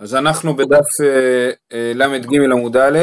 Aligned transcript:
אז 0.00 0.14
אנחנו 0.14 0.56
בדף 0.56 0.86
אה, 1.04 1.50
אה, 1.72 1.92
ל"ג 1.94 2.34
עמוד 2.52 2.76
א', 2.76 2.98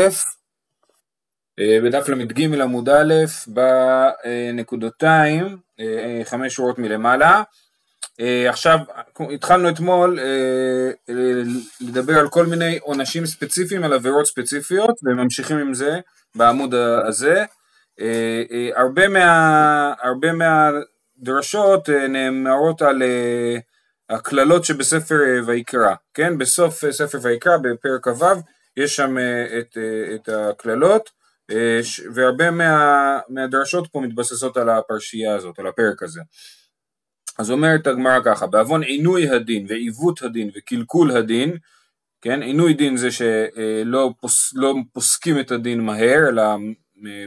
אה, 1.60 1.80
בדף 1.84 2.10
ל"ג 2.10 2.62
עמוד 2.62 2.90
א', 2.90 3.14
בנקודותיים, 3.48 5.58
חמש 6.24 6.54
שורות 6.54 6.80
מלמעלה. 6.80 7.44
עכשיו, 8.50 8.78
התחלנו 9.34 9.70
אתמול 9.70 10.20
לדבר 11.82 12.20
על 12.20 12.30
כל 12.30 12.46
מיני 12.46 12.80
עונשים 12.82 13.26
ספציפיים, 13.26 13.84
על 13.84 13.94
עבירות 13.94 14.26
ספציפיות, 14.26 14.96
וממשיכים 15.04 15.58
עם 15.58 15.74
זה 15.74 16.00
בעמוד 16.36 16.74
הזה. 17.08 17.46
הרבה, 18.76 19.08
מה, 19.08 19.94
הרבה 20.02 20.28
מהדרשות 20.34 21.90
נאמרות 21.90 22.82
על 22.82 23.02
הקללות 24.14 24.66
שבספר 24.66 25.16
אה, 25.16 25.40
ויקרא, 25.46 25.96
כן? 26.14 26.38
בסוף 26.38 26.84
אה, 26.84 26.92
ספר 26.92 27.18
ויקרא 27.22 27.58
בפרק 27.58 28.08
כ"ו 28.08 28.26
יש 28.78 28.96
שם 28.96 29.18
אה, 29.18 29.60
את, 29.60 29.78
את 30.16 30.30
הקללות 30.30 31.10
והרבה 32.14 32.52
מה, 32.52 33.20
מהדרשות 33.30 33.88
פה 33.92 34.00
מתבססות 34.02 34.58
על 34.58 34.70
הפרשייה 34.70 35.36
הזאת, 35.36 35.60
על 35.60 35.68
הפרק 35.68 36.04
הזה. 36.04 36.22
אז 37.40 37.52
אומרת 37.52 37.88
הגמרא 37.88 38.20
ככה, 38.26 38.48
בעוון 38.48 38.84
עינוי 38.84 39.30
הדין 39.30 39.66
ועיוות 39.70 40.22
הדין 40.22 40.50
וקלקול 40.56 41.12
הדין, 41.12 41.58
כן, 42.22 42.42
עינוי 42.42 42.74
דין 42.74 42.98
זה 42.98 43.10
שלא 43.12 44.14
פוס, 44.22 44.54
לא 44.56 44.76
פוסקים 44.94 45.40
את 45.40 45.52
הדין 45.52 45.82
מהר 45.82 46.30
אלא 46.30 46.44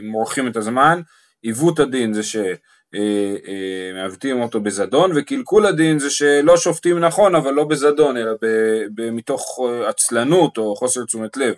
מורחים 0.03 0.47
את 0.47 0.57
הזמן, 0.57 1.01
עיוות 1.41 1.79
הדין 1.79 2.13
זה 2.13 2.23
ש... 2.23 2.35
אה, 2.95 3.35
אה, 3.47 3.91
מעוותים 3.93 4.41
אותו 4.41 4.59
בזדון, 4.61 5.11
וקלקול 5.15 5.65
הדין 5.65 5.99
זה 5.99 6.09
שלא 6.09 6.57
שופטים 6.57 6.99
נכון 6.99 7.35
אבל 7.35 7.53
לא 7.53 7.63
בזדון 7.63 8.17
אלא 8.17 8.31
מתוך 8.97 9.59
אה, 9.59 9.89
עצלנות 9.89 10.57
או 10.57 10.75
חוסר 10.75 11.05
תשומת 11.05 11.37
לב, 11.37 11.55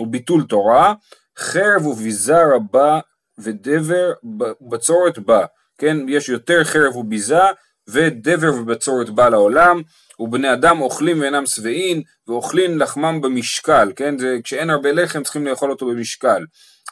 וביטול 0.00 0.42
תורה, 0.42 0.94
חרב 1.38 1.86
וביזה 1.86 2.42
רבה 2.54 3.00
ודבר 3.38 4.12
בצורת 4.60 5.18
בא, 5.18 5.44
כן, 5.78 5.96
יש 6.08 6.28
יותר 6.28 6.64
חרב 6.64 6.96
וביזה 6.96 7.42
ודבר 7.88 8.54
ובצורת 8.54 9.10
בא 9.10 9.28
לעולם, 9.28 9.82
ובני 10.18 10.52
אדם 10.52 10.80
אוכלים 10.80 11.20
ואינם 11.20 11.46
שבעין, 11.46 12.02
ואוכלים 12.28 12.78
לחמם 12.78 13.20
במשקל, 13.20 13.92
כן, 13.96 14.18
זה, 14.18 14.36
כשאין 14.44 14.70
הרבה 14.70 14.92
לחם 14.92 15.22
צריכים 15.22 15.46
לאכול 15.46 15.70
אותו 15.70 15.86
במשקל. 15.86 16.44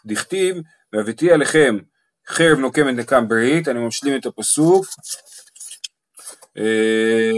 דכתיב, 0.06 0.56
והבאתי 0.92 1.32
עליכם 1.32 1.78
חרב 2.28 2.58
נוקמת 2.58 2.94
נקם 2.96 3.28
ברית, 3.28 3.68
אני 3.68 3.86
משלים 3.86 4.20
את 4.20 4.26
הפסוק, 4.26 4.86
אה, 6.58 7.32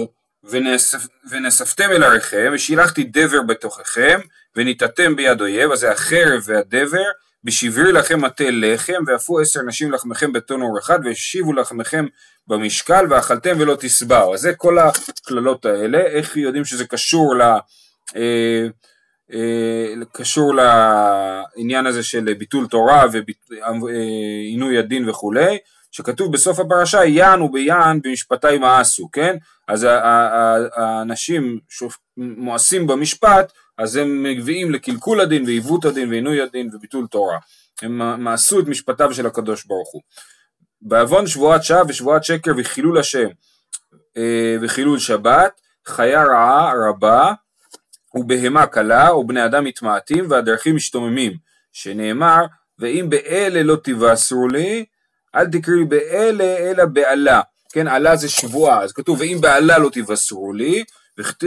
ונאספתם 1.30 1.90
אל 1.90 2.02
עריכם, 2.02 2.52
ושילחתי 2.54 3.04
דבר 3.04 3.42
בתוככם, 3.42 4.20
וניתתם 4.56 5.16
ביד 5.16 5.40
אויב, 5.40 5.72
אז 5.72 5.78
זה 5.78 5.90
החרב 5.90 6.42
והדבר, 6.44 7.04
בשברי 7.44 7.92
לכם 7.92 8.20
מטה 8.20 8.44
לחם, 8.50 9.02
ואפו 9.06 9.40
עשר 9.40 9.62
נשים 9.62 9.92
לחמכם 9.92 10.32
בטון 10.32 10.62
אור 10.62 10.78
אחד, 10.78 10.98
והשיבו 11.04 11.52
לחמכם 11.52 12.06
במשקל, 12.46 13.06
ואכלתם 13.10 13.56
ולא 13.60 13.76
תשבעו. 13.80 14.34
אז 14.34 14.40
זה 14.40 14.54
כל 14.54 14.78
הקללות 14.78 15.64
האלה, 15.64 15.98
איך 15.98 16.36
יודעים 16.36 16.64
שזה 16.64 16.86
קשור 16.86 17.36
ל... 17.36 17.42
אה, 18.16 18.66
קשור 20.12 20.54
לעניין 20.54 21.86
הזה 21.86 22.02
של 22.02 22.34
ביטול 22.34 22.66
תורה 22.66 23.04
ועינוי 23.82 24.78
הדין 24.78 25.08
וכולי, 25.08 25.58
שכתוב 25.90 26.32
בסוף 26.32 26.60
הפרשה 26.60 27.04
יען 27.04 27.42
וביען 27.42 28.00
במשפטי 28.04 28.58
מאסו, 28.58 29.10
כן? 29.12 29.36
אז 29.68 29.86
האנשים 30.76 31.58
שמואסים 31.68 32.86
במשפט, 32.86 33.52
אז 33.78 33.96
הם 33.96 34.22
מביאים 34.22 34.70
לקלקול 34.70 35.20
הדין 35.20 35.44
ועיוות 35.44 35.84
הדין 35.84 36.10
ועינוי 36.10 36.42
הדין 36.42 36.70
וביטול 36.72 37.06
תורה. 37.06 37.38
הם 37.82 38.24
מאסו 38.24 38.60
את 38.60 38.66
משפטיו 38.66 39.14
של 39.14 39.26
הקדוש 39.26 39.64
ברוך 39.64 39.92
הוא. 39.92 40.02
בעוון 40.82 41.26
שבועת 41.26 41.64
שווא 41.64 41.82
ושבועת 41.88 42.24
שקר 42.24 42.52
וחילול 42.56 42.98
השם 42.98 43.28
אה, 44.16 44.56
וחילול 44.60 44.98
שבת, 44.98 45.60
חיה 45.86 46.24
רעה 46.24 46.72
רבה 46.88 47.32
ובהמה 48.14 48.66
קלה 48.66 49.14
ובני 49.14 49.44
אדם 49.44 49.64
מתמעטים 49.64 50.30
והדרכים 50.30 50.76
משתוממים, 50.76 51.32
שנאמר 51.72 52.44
ואם 52.78 53.06
באלה 53.08 53.62
לא 53.62 53.76
תבשרו 53.84 54.48
לי, 54.48 54.84
אל 55.34 55.46
תקראו 55.46 55.76
לי 55.76 55.84
באלה 55.84 56.56
אלא 56.58 56.84
בעלה, 56.84 57.40
כן 57.72 57.88
עלה 57.88 58.16
זה 58.16 58.28
שבועה, 58.28 58.82
אז 58.82 58.92
כתוב 58.92 59.20
ואם 59.20 59.38
בעלה 59.40 59.78
לא 59.78 59.90
תבשרו 59.92 60.52
לי, 60.52 60.84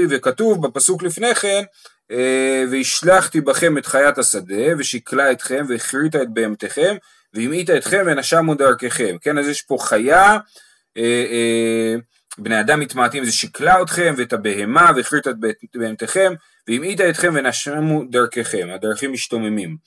וכתוב, 0.09 0.68
בפסוק 0.68 1.04
לפני 1.04 1.36
כן 1.36 1.64
אה, 2.12 2.64
והשלחתי 2.72 3.42
בכם 3.42 3.78
את 3.78 3.86
חיית 3.86 4.18
השדה 4.18 4.78
ושקלה 4.78 5.31
אתכם 5.31 5.66
והכריתה 5.70 6.22
את 6.22 6.34
בהמתכם 6.34 6.96
והמעיטה 7.34 7.78
אתכם 7.78 8.04
ונשמו 8.06 8.56
דרככם, 8.56 9.16
כן 9.22 9.38
אז 9.38 9.48
יש 9.48 9.62
פה 9.62 9.78
חיה 9.80 10.38
אה, 10.98 11.25
אה, 11.31 11.96
בני 12.38 12.59
אדם 12.59 12.80
מתמעטים 12.80 13.25
זה 13.25 13.31
שקלה 13.31 13.81
אתכם 13.81 14.14
ואת 14.18 14.34
הבהמה 14.34 14.92
והכריתה 14.96 15.30
את 15.30 15.36
בהמתכם 15.75 16.34
והמעיטה 16.68 17.09
אתכם 17.09 17.34
ונשמו 17.36 18.03
דרככם, 18.09 18.68
הדרכים 18.74 19.12
משתוממים. 19.12 19.78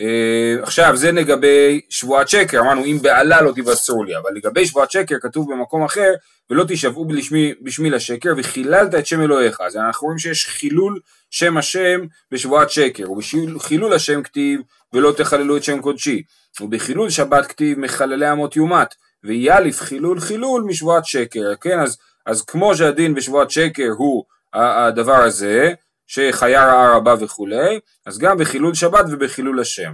Uh, 0.00 0.62
עכשיו 0.62 0.96
זה 0.96 1.12
לגבי 1.12 1.80
שבועת 1.90 2.28
שקר, 2.28 2.60
אמרנו 2.60 2.84
אם 2.84 2.98
בעלה 3.02 3.42
לא 3.42 3.52
תבשרו 3.56 4.04
לי, 4.04 4.16
אבל 4.16 4.30
לגבי 4.34 4.66
שבועת 4.66 4.90
שקר 4.90 5.16
כתוב 5.20 5.52
במקום 5.52 5.84
אחר 5.84 6.12
ולא 6.50 6.64
תשבעו 6.68 7.04
בשמי, 7.04 7.54
בשמי 7.62 7.90
לשקר 7.90 8.32
וחיללת 8.36 8.94
את 8.94 9.06
שם 9.06 9.20
אלוהיך, 9.20 9.60
אז 9.60 9.76
אנחנו 9.76 10.04
רואים 10.04 10.18
שיש 10.18 10.46
חילול 10.46 11.00
שם 11.30 11.56
השם 11.56 12.00
בשבועת 12.32 12.70
שקר, 12.70 13.10
ובחילול 13.10 13.92
השם 13.92 14.22
כתיב 14.22 14.60
ולא 14.92 15.12
תחללו 15.16 15.56
את 15.56 15.64
שם 15.64 15.80
קודשי, 15.80 16.22
ובחילול 16.60 17.10
שבת 17.10 17.46
כתיב 17.46 17.78
מחללי 17.78 18.32
אמות 18.32 18.56
יומת, 18.56 18.94
ויאליף 19.24 19.80
חילול 19.80 20.20
חילול 20.20 20.62
משבועת 20.62 21.06
שקר, 21.06 21.54
כן? 21.60 21.80
אז, 21.80 21.98
אז 22.26 22.42
כמו 22.42 22.76
שהדין 22.76 23.14
בשבועת 23.14 23.50
שקר 23.50 23.88
הוא 23.98 24.24
הדבר 24.52 25.22
הזה, 25.22 25.72
שחיה 26.12 26.66
רעה 26.66 26.96
רבה 26.96 27.14
וכולי, 27.20 27.80
אז 28.06 28.18
גם 28.18 28.38
בחילול 28.38 28.74
שבת 28.74 29.04
ובחילול 29.10 29.60
השם. 29.60 29.92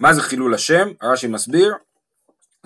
מה 0.00 0.12
זה 0.14 0.22
חילול 0.22 0.54
השם? 0.54 0.88
רש"י 1.02 1.26
מסביר, 1.26 1.74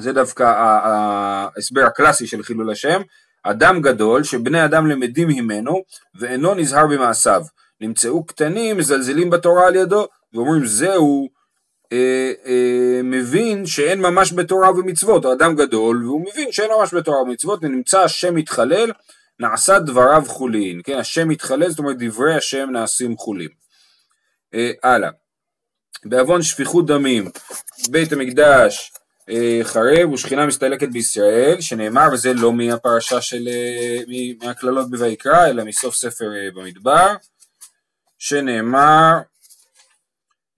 זה 0.00 0.12
דווקא 0.12 0.42
ההסבר 0.42 1.84
הקלאסי 1.84 2.26
של 2.26 2.42
חילול 2.42 2.70
השם, 2.70 3.00
אדם 3.42 3.80
גדול 3.80 4.22
שבני 4.22 4.64
אדם 4.64 4.86
למדים 4.86 5.28
ממנו 5.28 5.82
ואינו 6.14 6.54
נזהר 6.54 6.86
במעשיו, 6.86 7.42
נמצאו 7.80 8.24
קטנים 8.24 8.76
מזלזלים 8.76 9.30
בתורה 9.30 9.66
על 9.66 9.76
ידו 9.76 10.06
ואומרים 10.34 10.66
זהו 10.66 11.28
אה, 11.92 12.32
אה, 12.46 13.00
מבין 13.04 13.66
שאין 13.66 14.00
ממש 14.00 14.32
בתורה 14.32 14.70
ומצוות, 14.70 15.24
הוא 15.24 15.32
אדם 15.32 15.54
גדול 15.56 16.04
והוא 16.04 16.26
מבין 16.32 16.52
שאין 16.52 16.70
ממש 16.78 16.94
בתורה 16.94 17.22
ומצוות 17.22 17.58
ונמצא 17.62 18.00
השם 18.00 18.34
מתחלל 18.34 18.92
נעשה 19.42 19.78
דבריו 19.78 20.22
חולין, 20.26 20.80
כן, 20.84 20.98
השם 20.98 21.28
מתחלל, 21.28 21.68
זאת 21.68 21.78
אומרת 21.78 21.96
דברי 21.98 22.34
השם 22.34 22.68
נעשים 22.72 23.16
חולים. 23.16 23.50
אה, 24.54 24.70
הלאה, 24.82 25.10
בעוון 26.04 26.42
שפיכות 26.42 26.86
דמים, 26.86 27.30
בית 27.90 28.12
המקדש 28.12 28.92
אה, 29.30 29.60
חרב 29.62 30.12
ושכינה 30.12 30.46
מסתלקת 30.46 30.88
בישראל, 30.88 31.60
שנאמר, 31.60 32.08
וזה 32.12 32.34
לא 32.34 32.52
מהפרשה 32.52 33.20
של, 33.20 33.48
אה, 33.48 33.98
מהקללות 34.42 34.90
בויקרא, 34.90 35.46
אלא 35.46 35.64
מסוף 35.64 35.94
ספר 35.94 36.24
אה, 36.24 36.48
במדבר, 36.54 37.14
שנאמר, 38.18 39.12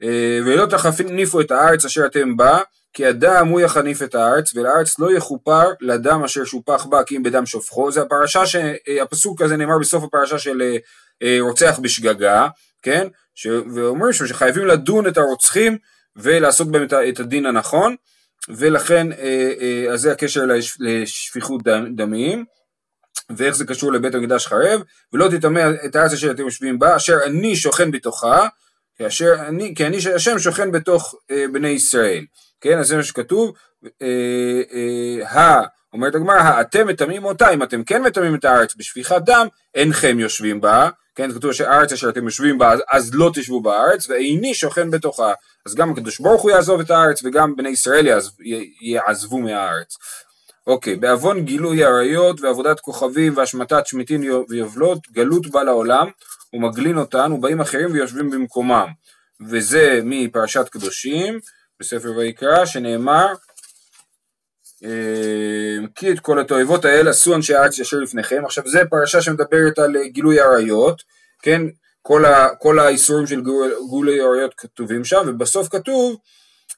אה, 0.03 0.39
ולא 0.47 0.67
תחניפו 0.67 1.41
את 1.41 1.51
הארץ 1.51 1.85
אשר 1.85 2.07
אתם 2.07 2.37
בה, 2.37 2.61
כי 2.95 3.07
הדם 3.07 3.49
הוא 3.51 3.61
יחניף 3.61 4.03
את 4.03 4.15
הארץ, 4.15 4.57
ולארץ 4.57 4.99
לא 4.99 5.17
יכופר 5.17 5.71
לדם 5.81 6.25
אשר 6.25 6.45
שופח 6.45 6.85
בה 6.85 7.05
כי 7.05 7.17
אם 7.17 7.23
בדם 7.23 7.47
שופכו, 7.47 7.93
זה 7.93 8.03
הפרשה, 8.03 8.47
ש... 8.47 8.57
הפסוק 9.03 9.43
הזה 9.43 9.57
נאמר 9.57 9.79
בסוף 9.79 10.05
הפרשה 10.05 10.39
של 10.39 10.63
אה, 10.63 10.77
אה, 11.23 11.37
רוצח 11.41 11.79
בשגגה, 11.83 12.49
כן, 12.83 13.09
ש... 13.35 13.47
ואומרים 13.75 14.13
שם 14.13 14.27
שחייבים 14.27 14.67
לדון 14.67 15.07
את 15.07 15.17
הרוצחים 15.17 15.79
ולעשות 16.17 16.71
בהם 16.71 16.87
את 17.09 17.21
הדין 17.21 17.47
הנכון, 17.47 17.97
ולכן, 18.49 19.13
אה, 19.13 19.93
אז 19.93 20.01
זה 20.01 20.13
הקשר 20.13 20.43
לשפיכות 20.81 21.63
דמים, 21.97 22.45
ואיך 23.37 23.57
זה 23.57 23.65
קשור 23.65 23.93
לבית 23.93 24.15
המקדש 24.15 24.47
חרב, 24.47 24.81
ולא 25.13 25.29
תטמא 25.29 25.71
את 25.85 25.97
הארץ 25.97 26.13
אשר 26.13 26.31
אתם 26.31 26.43
יושבים 26.43 26.79
בה, 26.79 26.97
אשר 26.97 27.17
אני 27.27 27.57
שוכן 27.57 27.91
בתוכה, 27.91 28.47
כאשר 28.99 29.35
אני, 29.49 29.75
כי 29.75 29.87
אני 29.87 29.97
השם 30.15 30.39
שוכן 30.39 30.73
בתוך 30.73 31.15
בני 31.53 31.69
ישראל. 31.69 32.25
כן, 32.61 32.79
אז 32.79 32.87
זה 32.87 32.97
מה 32.97 33.03
שכתוב, 33.03 33.53
אה, 34.03 34.63
אה, 35.37 35.63
אומרת 35.93 36.15
הגמרא, 36.15 36.61
אתם 36.61 36.87
מטמאים 36.87 37.25
אותה, 37.25 37.51
אם 37.51 37.63
אתם 37.63 37.85
כן 37.85 38.03
מטמאים 38.03 38.35
את 38.35 38.45
הארץ 38.45 38.75
בשפיכת 38.77 39.23
דם, 39.25 39.47
אינכם 39.75 40.21
יושבים 40.21 40.61
בה, 40.61 40.89
כן, 41.15 41.33
כתוב 41.33 41.53
שהארץ 41.53 41.93
אשר 41.93 42.09
אתם 42.09 42.25
יושבים 42.25 42.59
בה, 42.59 42.75
אז 42.91 43.15
לא 43.15 43.31
תשבו 43.35 43.61
בארץ, 43.61 44.11
ואיני 44.11 44.55
שוכן 44.55 44.91
בתוכה, 44.91 45.33
אז 45.67 45.75
גם 45.75 45.93
הקדוש 45.93 46.21
ברוך 46.21 46.43
הוא 46.43 46.51
יעזוב 46.51 46.81
את 46.81 46.91
הארץ, 46.91 47.25
וגם 47.25 47.57
בני 47.57 47.69
ישראל 47.69 48.07
יעזבו 48.81 49.39
מהארץ. 49.39 49.97
אוקיי, 50.67 50.97
בעוון 50.97 51.45
גילוי 51.45 51.85
עריות 51.85 52.41
ועבודת 52.41 52.81
כוכבים 52.81 53.37
והשמטת 53.37 53.87
שמיטין 53.87 54.23
ויובלות, 54.49 54.99
גלות 55.13 55.47
בא 55.47 55.63
לעולם 55.63 56.09
ומגלין 56.53 56.99
אותן 56.99 57.33
ובאים 57.33 57.61
אחרים 57.61 57.93
ויושבים 57.93 58.31
במקומם. 58.31 58.87
וזה 59.49 60.01
מפרשת 60.05 60.69
קדושים 60.69 61.39
בספר 61.81 62.13
ויקרא 62.17 62.67
שנאמר 62.67 63.27
אה, 64.85 65.87
כי 65.95 66.13
את 66.13 66.21
כל 66.21 66.41
התועבות 66.41 66.85
האלה 66.85 67.11
עשו 67.11 67.35
אנשי 67.35 67.55
הארץ 67.55 67.79
ישר 67.79 67.97
לפניכם. 67.97 68.43
עכשיו 68.45 68.69
זה 68.69 68.81
פרשה 68.91 69.23
שמדברת 69.23 69.79
על 69.79 69.97
גילוי 70.07 70.41
עריות, 70.41 71.03
כן? 71.43 71.63
כל, 72.03 72.25
ה, 72.25 72.49
כל 72.55 72.79
האיסורים 72.79 73.27
של 73.27 73.43
גילוי 73.91 74.21
עריות 74.21 74.55
כתובים 74.57 75.05
שם 75.05 75.23
ובסוף 75.27 75.69
כתוב 75.69 76.17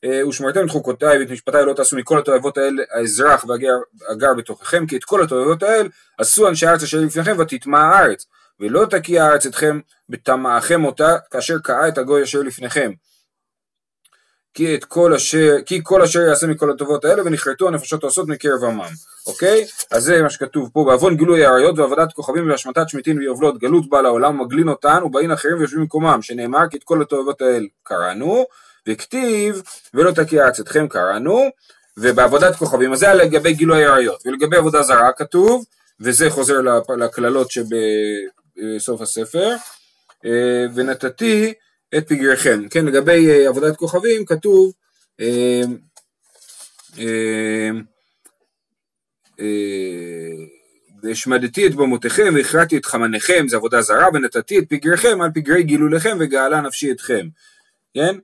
אה, 0.05 0.29
ושמרתם 0.29 0.65
את 0.65 0.71
חוקותיי 0.71 1.19
ואת 1.19 1.31
משפטיי 1.31 1.65
לא 1.67 1.73
תעשו 1.73 1.97
מכל 1.97 2.19
התועבות 2.19 2.59
האלה 2.59 2.83
האזרח 2.95 3.45
והגר 3.45 4.35
בתוככם 4.35 4.87
כי 4.87 4.97
את 4.97 5.05
כל 5.05 5.23
התועבות 5.23 5.63
האלה 5.63 5.89
עשו 6.19 6.49
אנשי 6.49 6.67
הארץ 6.67 6.83
אשר 6.83 6.99
לפניכם 6.99 7.37
ותטמע 7.39 7.81
הארץ 7.81 8.27
ולא 8.61 8.87
תקיע 8.91 9.25
הארץ 9.25 9.47
אתכם 9.47 9.81
בטמאכם 10.09 10.85
אותה 10.85 11.17
כאשר 11.31 11.59
קעה 11.59 11.89
את 11.89 11.99
הגוי 11.99 12.23
אשר 12.23 12.39
לפניכם 12.39 12.93
כי, 14.57 14.75
את 14.75 14.85
כל 14.85 15.15
אשר, 15.15 15.57
כי 15.67 15.81
כל 15.83 16.03
אשר 16.03 16.21
יעשה 16.21 16.47
מכל 16.47 16.71
הטובות 16.71 17.05
האלה 17.05 17.23
ונכרתו 17.25 17.69
הנפשות 17.69 18.03
העושות 18.03 18.29
מקרב 18.29 18.65
עמם, 18.65 18.91
אוקיי? 19.27 19.65
אז 19.91 20.05
זה 20.05 20.23
מה 20.23 20.31
שכתוב 20.31 20.71
פה, 20.73 20.85
בעוון 20.85 21.17
גילוי 21.17 21.45
העריות 21.45 21.79
ועבודת 21.79 22.13
כוכבים 22.13 22.51
והשמטת 22.51 22.89
שמיטין 22.89 23.19
ויובלות 23.19 23.59
גלות 23.59 23.89
בא 23.89 24.01
לעולם 24.01 24.41
ומגלין 24.41 24.69
אותן 24.69 25.03
ובאים 25.05 25.33
אחרים 25.33 25.59
ויושבים 25.59 25.81
במקומם, 25.81 26.23
שנאמר 26.23 26.69
כי 26.71 26.77
את 26.77 26.85
כל 26.85 27.03
הטובות 27.03 27.41
האלה 27.43 27.67
קראנו, 27.83 28.45
וכתיב 28.89 29.63
ולא 29.95 30.11
תקיע 30.11 30.49
אתכם 30.49 30.89
קראנו, 30.89 31.45
ובעבודת 31.97 32.57
כוכבים, 32.57 32.93
אז 32.93 32.99
זה 32.99 33.15
לגבי 33.15 33.53
גילוי 33.53 33.85
העריות, 33.85 34.27
ולגבי 34.27 34.57
עבודה 34.57 34.83
זרה 34.83 35.13
כתוב, 35.13 35.65
וזה 36.01 36.31
חוזר 36.31 36.61
לקללות 36.99 37.49
שבסוף 37.51 39.01
הספר, 39.01 39.55
אה, 40.25 40.67
ונתתי 40.75 41.53
את 41.95 42.09
פגריכם. 42.09 42.69
כן, 42.71 42.87
לגבי 42.87 43.31
אה, 43.31 43.49
עבודת 43.49 43.77
כוכבים 43.77 44.25
כתוב 44.25 44.73
אה, 45.21 45.63
והשמדתי 51.03 51.67
את 51.67 51.75
במותיכם 51.75 52.35
והכרעתי 52.35 52.77
את 52.77 52.87
חמניכם, 52.87 53.49
זה 53.49 53.57
עבודה 53.57 53.83
זרה, 53.83 54.07
ונתתי 54.15 54.59
את 54.59 54.65
פגריכם 54.69 55.21
על 55.21 55.31
פגרי 55.35 55.63
גילוליכם 55.63 56.17
וגאלה 56.21 56.61
נפשי 56.61 56.93
אתכם. 56.93 57.29
כן? 57.95 58.17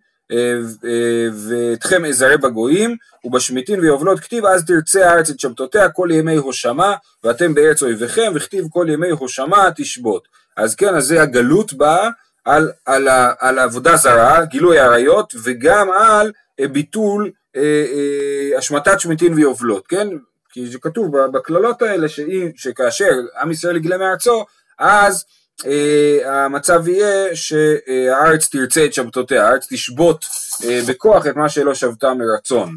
ואתכם 1.49 2.05
אזרה 2.05 2.37
בגויים, 2.37 2.97
ובשמיטין 3.25 3.81
ויובלות 3.81 4.21
כתיב 4.21 4.47
אז 4.47 4.65
תרצה 4.65 5.11
הארץ 5.11 5.31
את 5.31 5.41
שבתותיה 5.41 5.89
כל 5.89 6.09
ימי 6.13 6.37
הושמה, 6.37 6.95
ואתם 7.25 7.55
בארץ 7.55 7.83
אויביכם, 7.83 8.33
וכתיב 8.35 8.65
כל 8.71 8.87
ימי 8.91 9.11
הושמה 9.11 9.69
תשבות. 9.77 10.29
אז 10.57 10.75
כן, 10.75 10.95
אז 10.95 11.05
זה 11.05 11.23
הגלות 11.23 11.73
באה 11.73 12.09
על, 12.45 12.73
על, 12.87 13.09
על 13.39 13.59
עבודה 13.59 13.97
זרה, 13.97 14.45
גילוי 14.45 14.79
עריות, 14.79 15.35
וגם 15.43 15.91
על 15.91 16.33
אה, 16.61 16.69
ביטול 16.69 17.31
אה, 17.57 17.63
אה, 17.63 18.59
השמטת 18.59 19.01
שמיטין 19.01 19.35
ויובלות, 19.35 19.87
כן? 19.87 20.09
כי 20.53 20.67
זה 20.67 20.79
כתוב 20.79 21.19
בקללות 21.19 21.83
האלה 21.83 22.09
שאם, 22.09 22.51
שכאשר 22.57 23.11
עם 23.41 23.51
ישראל 23.51 23.77
יגלה 23.77 23.99
מארצו, 23.99 24.45
אז 24.79 25.25
אה, 25.67 26.45
המצב 26.45 26.89
יהיה 26.89 27.37
שהארץ 27.37 28.49
תרצה 28.49 28.85
את 28.85 28.95
שבתותיה, 28.95 29.47
הארץ 29.47 29.67
תשבות 29.71 30.25
אה, 30.65 30.81
בכוח 30.89 31.27
את 31.27 31.37
מה 31.37 31.49
שלא 31.49 31.75
שבתה 31.75 32.15
מרצון. 32.15 32.77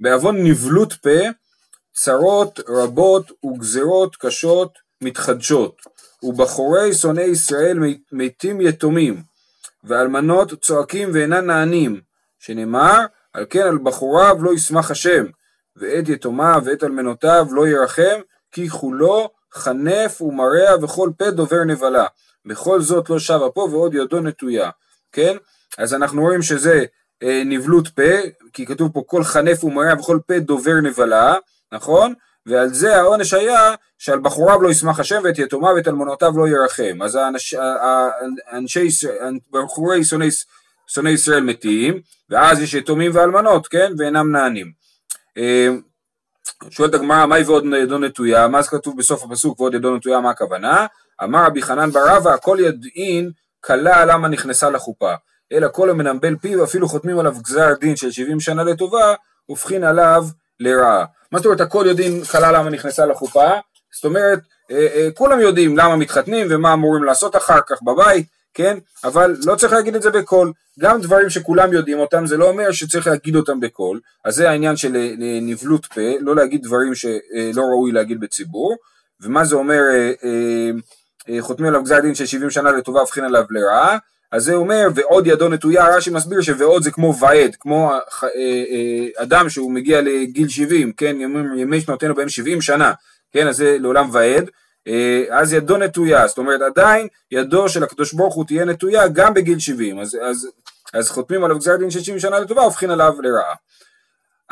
בעוון 0.00 0.46
נבלות 0.46 0.92
פה, 0.92 1.20
צרות 1.94 2.60
רבות 2.68 3.32
וגזרות 3.44 4.16
קשות 4.16 4.78
מתחדשות, 5.00 5.76
ובחורי 6.22 6.94
שונאי 6.94 7.24
ישראל 7.24 7.78
מתים 8.12 8.60
יתומים, 8.60 9.22
ואלמנות 9.84 10.52
צועקים 10.60 11.10
ואינן 11.14 11.46
נענים, 11.46 12.00
שנאמר, 12.38 13.06
על 13.32 13.44
כן 13.50 13.62
על 13.62 13.78
בחוריו 13.78 14.36
לא 14.40 14.54
ישמח 14.54 14.90
השם, 14.90 15.24
ואת 15.76 16.08
יתומיו 16.08 16.62
ואת 16.64 16.84
אלמנותיו 16.84 17.46
לא 17.50 17.68
ירחם, 17.68 18.20
כי 18.52 18.68
כולו 18.68 19.30
חנף 19.54 20.22
ומרע 20.22 20.84
וכל 20.84 21.10
פה 21.18 21.30
דובר 21.30 21.64
נבלה. 21.64 22.06
בכל 22.44 22.80
זאת 22.80 23.10
לא 23.10 23.18
שב 23.18 23.40
אפו 23.52 23.68
ועוד 23.70 23.94
ידו 23.94 24.20
נטויה, 24.20 24.70
כן? 25.12 25.36
אז 25.78 25.94
אנחנו 25.94 26.22
רואים 26.22 26.42
שזה 26.42 26.84
אה, 27.22 27.42
נבלות 27.46 27.88
פה, 27.88 28.12
כי 28.52 28.66
כתוב 28.66 28.92
פה 28.92 29.02
כל 29.06 29.24
חנף 29.24 29.64
ומרע 29.64 29.94
וכל 29.98 30.18
פה 30.26 30.38
דובר 30.38 30.74
נבלה, 30.82 31.34
נכון? 31.72 32.14
ועל 32.46 32.68
זה 32.68 32.96
העונש 32.96 33.34
היה 33.34 33.74
שעל 33.98 34.20
בחוריו 34.20 34.62
לא 34.62 34.68
ישמח 34.68 35.00
השם 35.00 35.20
ואת 35.24 35.38
יתומיו 35.38 35.72
ואת 35.76 35.88
אלמונותיו 35.88 36.32
לא 36.36 36.48
ירחם. 36.48 37.02
אז 37.02 37.14
האנש, 37.14 37.54
האנשי, 38.50 38.88
בחורי 39.50 40.04
שונאי, 40.04 40.28
שונאי 40.86 41.12
ישראל 41.12 41.40
מתים, 41.40 42.00
ואז 42.30 42.60
יש 42.60 42.74
יתומים 42.74 43.10
ואלמנות, 43.14 43.66
כן? 43.66 43.92
ואינם 43.98 44.32
נענים. 44.32 44.72
אה, 45.38 45.68
שואלת 46.70 46.94
הגמרא, 46.94 47.26
מהי 47.26 47.42
ועוד 47.42 47.64
ידו 47.82 47.98
נטויה? 47.98 48.48
מה 48.48 48.62
זה 48.62 48.68
כתוב 48.68 48.98
בסוף 48.98 49.24
הפסוק 49.24 49.60
ועוד 49.60 49.74
ידו 49.74 49.96
נטויה, 49.96 50.20
מה 50.20 50.30
הכוונה? 50.30 50.86
אמר 51.22 51.44
רבי 51.46 51.62
חנן 51.62 51.90
בר 51.90 52.16
רבא, 52.16 52.34
הכל 52.34 52.58
ידעין 52.60 53.30
כלה 53.60 54.04
למה 54.04 54.28
נכנסה 54.28 54.70
לחופה. 54.70 55.12
אלא 55.52 55.68
כל 55.72 55.90
המנמבל 55.90 56.36
פיו, 56.36 56.64
אפילו 56.64 56.88
חותמים 56.88 57.18
עליו 57.18 57.34
גזר 57.44 57.74
דין 57.80 57.96
של 57.96 58.10
70 58.10 58.40
שנה 58.40 58.64
לטובה, 58.64 59.14
הופכין 59.46 59.84
עליו 59.84 60.24
לרעה. 60.60 61.04
מה 61.32 61.38
זאת 61.38 61.46
אומרת 61.46 61.60
הכל 61.60 61.84
יודעים 61.88 62.24
כלה 62.24 62.52
למה 62.52 62.70
נכנסה 62.70 63.06
לחופה? 63.06 63.50
זאת 63.94 64.04
אומרת, 64.04 64.38
אה, 64.70 64.86
אה, 64.94 65.08
כולם 65.14 65.40
יודעים 65.40 65.76
למה 65.76 65.96
מתחתנים 65.96 66.46
ומה 66.50 66.72
אמורים 66.72 67.04
לעשות 67.04 67.36
אחר 67.36 67.60
כך 67.68 67.82
בבית, 67.82 68.26
כן? 68.54 68.78
אבל 69.04 69.36
לא 69.46 69.54
צריך 69.54 69.72
להגיד 69.72 69.94
את 69.94 70.02
זה 70.02 70.10
בקול. 70.10 70.52
גם 70.80 71.00
דברים 71.00 71.30
שכולם 71.30 71.72
יודעים 71.72 71.98
אותם, 71.98 72.26
זה 72.26 72.36
לא 72.36 72.48
אומר 72.48 72.72
שצריך 72.72 73.06
להגיד 73.06 73.36
אותם 73.36 73.60
בקול. 73.60 74.00
אז 74.24 74.34
זה 74.34 74.50
העניין 74.50 74.76
של 74.76 74.96
אה, 74.96 75.38
נבלות 75.42 75.86
פה, 75.86 76.00
לא 76.20 76.36
להגיד 76.36 76.62
דברים 76.62 76.94
שלא 76.94 77.62
ראוי 77.62 77.92
להגיד 77.92 78.20
בציבור. 78.20 78.76
ומה 79.20 79.44
זה 79.44 79.56
אומר, 79.56 79.80
חותמים 81.40 81.68
עליו 81.68 81.82
גזר 81.82 82.00
דין 82.00 82.14
של 82.14 82.26
70 82.26 82.50
שנה 82.50 82.72
לטובה, 82.72 83.00
הבחין 83.00 83.24
עליו 83.24 83.44
לרעה. 83.50 83.98
אז 84.32 84.44
זה 84.44 84.54
אומר, 84.54 84.88
ועוד 84.94 85.26
ידו 85.26 85.48
נטויה, 85.48 85.96
רש"י 85.96 86.10
מסביר 86.10 86.40
שוועוד 86.40 86.82
זה 86.82 86.90
כמו 86.90 87.18
ועד, 87.18 87.56
כמו 87.60 87.92
אדם 89.16 89.48
שהוא 89.48 89.72
מגיע 89.72 90.00
לגיל 90.00 90.48
70, 90.48 90.92
כן, 90.92 91.16
ימי 91.56 91.80
שנותינו 91.80 92.14
בהם 92.14 92.28
70 92.28 92.60
שנה, 92.60 92.92
כן, 93.32 93.48
אז 93.48 93.56
זה 93.56 93.76
לעולם 93.80 94.08
ועד, 94.12 94.50
אה, 94.88 95.24
אז 95.30 95.52
ידו 95.52 95.76
נטויה, 95.76 96.26
זאת 96.26 96.38
אומרת 96.38 96.60
עדיין 96.60 97.08
ידו 97.30 97.68
של 97.68 97.84
הקדוש 97.84 98.12
ברוך 98.12 98.34
הוא 98.34 98.44
תהיה 98.44 98.64
נטויה 98.64 99.08
גם 99.08 99.34
בגיל 99.34 99.58
70, 99.58 99.98
אז, 99.98 100.18
אז, 100.22 100.48
אז 100.94 101.10
חותמים 101.10 101.44
עליו 101.44 101.58
גזר 101.58 101.76
דין 101.76 101.90
של 101.90 102.00
70 102.00 102.20
שנה 102.20 102.38
לטובה, 102.40 102.62
הופכים 102.62 102.90
עליו 102.90 103.14
לרעה. 103.22 103.54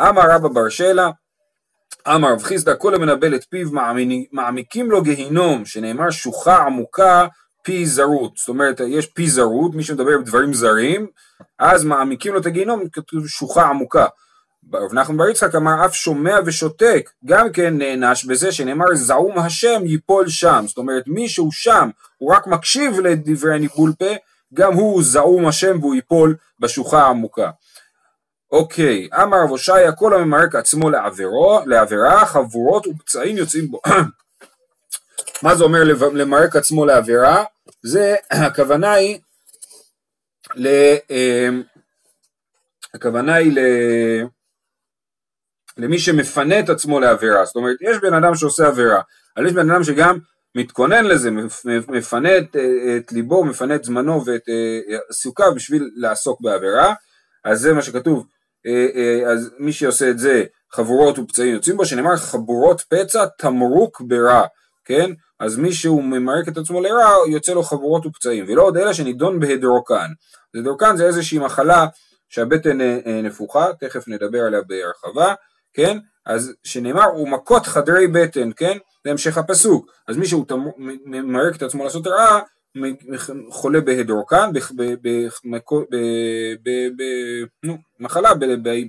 אמר 0.00 0.22
רבא 0.30 0.48
בר 0.48 0.68
שלה, 0.68 1.10
אמר 2.08 2.32
רב 2.32 2.42
חיסדא 2.42 2.74
כל 2.78 2.94
המנבל 2.94 3.34
את 3.34 3.44
פיו 3.50 3.68
מעמיקים 4.32 4.90
לו 4.90 5.02
גיהינום, 5.02 5.64
שנאמר 5.64 6.10
שוחה 6.10 6.56
עמוקה 6.56 7.26
פי 7.62 7.86
זרות, 7.86 8.32
זאת 8.36 8.48
אומרת 8.48 8.80
יש 8.86 9.06
פי 9.06 9.30
זרות, 9.30 9.74
מי 9.74 9.82
שמדבר 9.82 10.18
בדברים 10.18 10.54
זרים, 10.54 11.06
אז 11.58 11.84
מעמיקים 11.84 12.32
לו 12.32 12.40
את 12.40 12.46
הגיהינום, 12.46 12.88
כתוב 12.92 13.28
שוחה 13.28 13.62
עמוקה. 13.62 14.06
רב 14.74 14.94
נחמן 14.94 15.16
בר 15.16 15.28
יצחק 15.28 15.54
אמר 15.54 15.84
אף 15.84 15.94
שומע 15.94 16.38
ושותק 16.46 17.10
גם 17.24 17.52
כן 17.52 17.78
נענש 17.78 18.24
בזה 18.24 18.52
שנאמר 18.52 18.94
זעום 18.94 19.38
השם 19.38 19.82
ייפול 19.84 20.28
שם 20.28 20.64
זאת 20.68 20.78
אומרת 20.78 21.04
מי 21.06 21.28
שהוא 21.28 21.52
שם 21.52 21.90
הוא 22.18 22.32
רק 22.34 22.46
מקשיב 22.46 23.00
לדברי 23.00 23.58
ניבול 23.58 23.92
פה 23.98 24.14
גם 24.54 24.74
הוא 24.74 25.02
זעום 25.02 25.46
השם 25.46 25.78
והוא 25.80 25.94
ייפול 25.94 26.36
בשוחה 26.60 27.02
העמוקה. 27.02 27.50
אוקיי 28.52 29.08
אמר 29.22 29.42
רב 29.42 29.50
הושעיה 29.50 29.92
כל 29.92 30.14
הממרק 30.14 30.54
עצמו 30.54 30.90
לעבירו, 30.90 31.60
לעבירה 31.66 32.26
חבורות 32.26 32.86
ופצעים 32.86 33.36
יוצאים 33.36 33.70
בו 33.70 33.80
מה 35.42 35.54
זה 35.54 35.64
אומר 35.64 35.80
למרק 36.12 36.56
עצמו 36.56 36.86
לעבירה? 36.86 37.44
זה 37.82 38.16
הכוונה 38.48 38.92
היא 38.92 39.18
ל... 40.54 40.66
אה, 41.10 41.48
הכוונה 42.94 43.34
היא 43.34 43.52
ל... 43.52 43.58
למי 45.76 45.98
שמפנה 45.98 46.60
את 46.60 46.68
עצמו 46.68 47.00
לעבירה, 47.00 47.44
זאת 47.44 47.56
אומרת 47.56 47.76
יש 47.80 47.96
בן 48.02 48.14
אדם 48.14 48.34
שעושה 48.34 48.66
עבירה, 48.66 49.00
אבל 49.36 49.46
יש 49.46 49.52
בן 49.52 49.70
אדם 49.70 49.84
שגם 49.84 50.18
מתכונן 50.54 51.04
לזה, 51.04 51.30
מפנה 51.88 52.38
את, 52.38 52.56
את 52.96 53.12
ליבו, 53.12 53.44
מפנה 53.44 53.74
את 53.74 53.84
זמנו 53.84 54.24
ואת 54.26 54.48
אה, 54.48 54.98
עיסוקיו 55.08 55.54
בשביל 55.54 55.90
לעסוק 55.96 56.40
בעבירה, 56.40 56.94
אז 57.44 57.60
זה 57.60 57.72
מה 57.72 57.82
שכתוב, 57.82 58.26
אה, 58.66 58.86
אה, 58.94 59.32
אז 59.32 59.50
מי 59.58 59.72
שעושה 59.72 60.10
את 60.10 60.18
זה 60.18 60.44
חבורות 60.72 61.18
ופצעים 61.18 61.54
יוצאים 61.54 61.76
בו, 61.76 61.86
שנאמר 61.86 62.16
חבורות 62.16 62.80
פצע 62.80 63.26
תמרוק 63.38 64.00
ברע, 64.00 64.44
כן? 64.90 65.10
אז 65.40 65.58
מי 65.58 65.72
שהוא 65.72 66.04
ממרק 66.04 66.48
את 66.48 66.56
עצמו 66.56 66.80
לרע, 66.80 67.08
יוצא 67.28 67.52
לו 67.52 67.62
חבורות 67.62 68.06
ופצעים, 68.06 68.44
ולא 68.48 68.62
עוד 68.62 68.76
אלא 68.76 68.92
שנידון 68.92 69.40
בהדרוקן. 69.40 70.08
הדרוקן 70.54 70.96
זה 70.96 71.06
איזושהי 71.06 71.38
מחלה 71.38 71.86
שהבטן 72.28 72.78
נפוחה, 73.22 73.72
תכף 73.80 74.08
נדבר 74.08 74.40
עליה 74.40 74.60
בהרחבה, 74.62 75.34
כן? 75.74 75.98
אז 76.26 76.52
שנאמר 76.64 77.04
הוא 77.04 77.28
מכות 77.28 77.66
חדרי 77.66 78.06
בטן, 78.06 78.50
כן? 78.56 78.78
זה 79.04 79.10
המשך 79.10 79.38
הפסוק. 79.38 79.90
אז 80.08 80.16
מי 80.16 80.26
שהוא 80.26 80.46
ממרק 81.06 81.56
את 81.56 81.62
עצמו 81.62 81.84
לעשות 81.84 82.06
רעה, 82.06 82.40
חולה 83.50 83.80
בהדורקן, 83.80 84.50
במחלה 88.00 88.30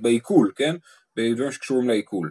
בעיכול, 0.02 0.52
כן? 0.56 0.76
בדברים 1.16 1.52
שקשורים 1.52 1.88
לעיכול. 1.88 2.30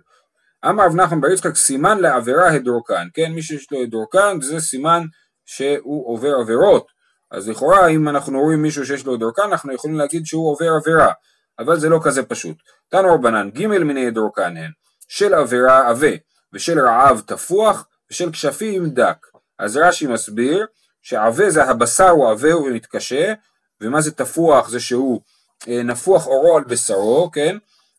אמר 0.69 0.85
רב 0.85 0.95
נחמן 0.95 1.21
בר 1.21 1.27
יצחק 1.27 1.55
סימן 1.55 1.99
לעבירה 1.99 2.53
הדורקן, 2.53 3.07
כן? 3.13 3.31
מי 3.31 3.41
שיש 3.41 3.71
לו 3.71 3.81
הדורקן 3.81 4.41
זה 4.41 4.59
סימן 4.59 5.03
שהוא 5.45 6.13
עובר 6.13 6.35
עבירות. 6.41 6.87
אז 7.31 7.49
לכאורה 7.49 7.87
אם 7.87 8.09
אנחנו 8.09 8.39
רואים 8.39 8.61
מישהו 8.61 8.85
שיש 8.85 9.05
לו 9.05 9.17
דורקן 9.17 9.41
אנחנו 9.41 9.73
יכולים 9.73 9.97
להגיד 9.97 10.25
שהוא 10.25 10.51
עובר 10.51 10.73
עבירה, 10.73 11.11
אבל 11.59 11.79
זה 11.79 11.89
לא 11.89 11.99
כזה 12.03 12.23
פשוט. 12.23 12.57
תנו 12.89 13.13
רבנן 13.13 13.49
ג' 13.49 13.67
מיני 13.67 14.11
דורקן 14.11 14.57
הן 14.57 14.71
של 15.07 15.33
עבירה 15.33 15.89
עבה 15.89 16.11
ושל 16.53 16.79
רעב 16.79 17.21
תפוח 17.25 17.87
ושל 18.11 18.31
כשפים 18.31 18.89
דק. 18.89 19.27
אז 19.59 19.77
רש"י 19.77 20.07
מסביר 20.07 20.65
שעבה 21.01 21.49
זה 21.49 21.63
הבשר 21.63 22.09
הוא 22.09 22.31
עבה 22.31 22.57
ומתקשה 22.57 23.33
ומה 23.81 24.01
זה 24.01 24.11
תפוח 24.11 24.69
זה 24.69 24.79
שהוא 24.79 25.21
אה, 25.67 25.83
נפוח 25.83 26.27
אורו 26.27 26.57
על 26.57 26.63
בשרו, 26.63 27.29
כן? 27.33 27.57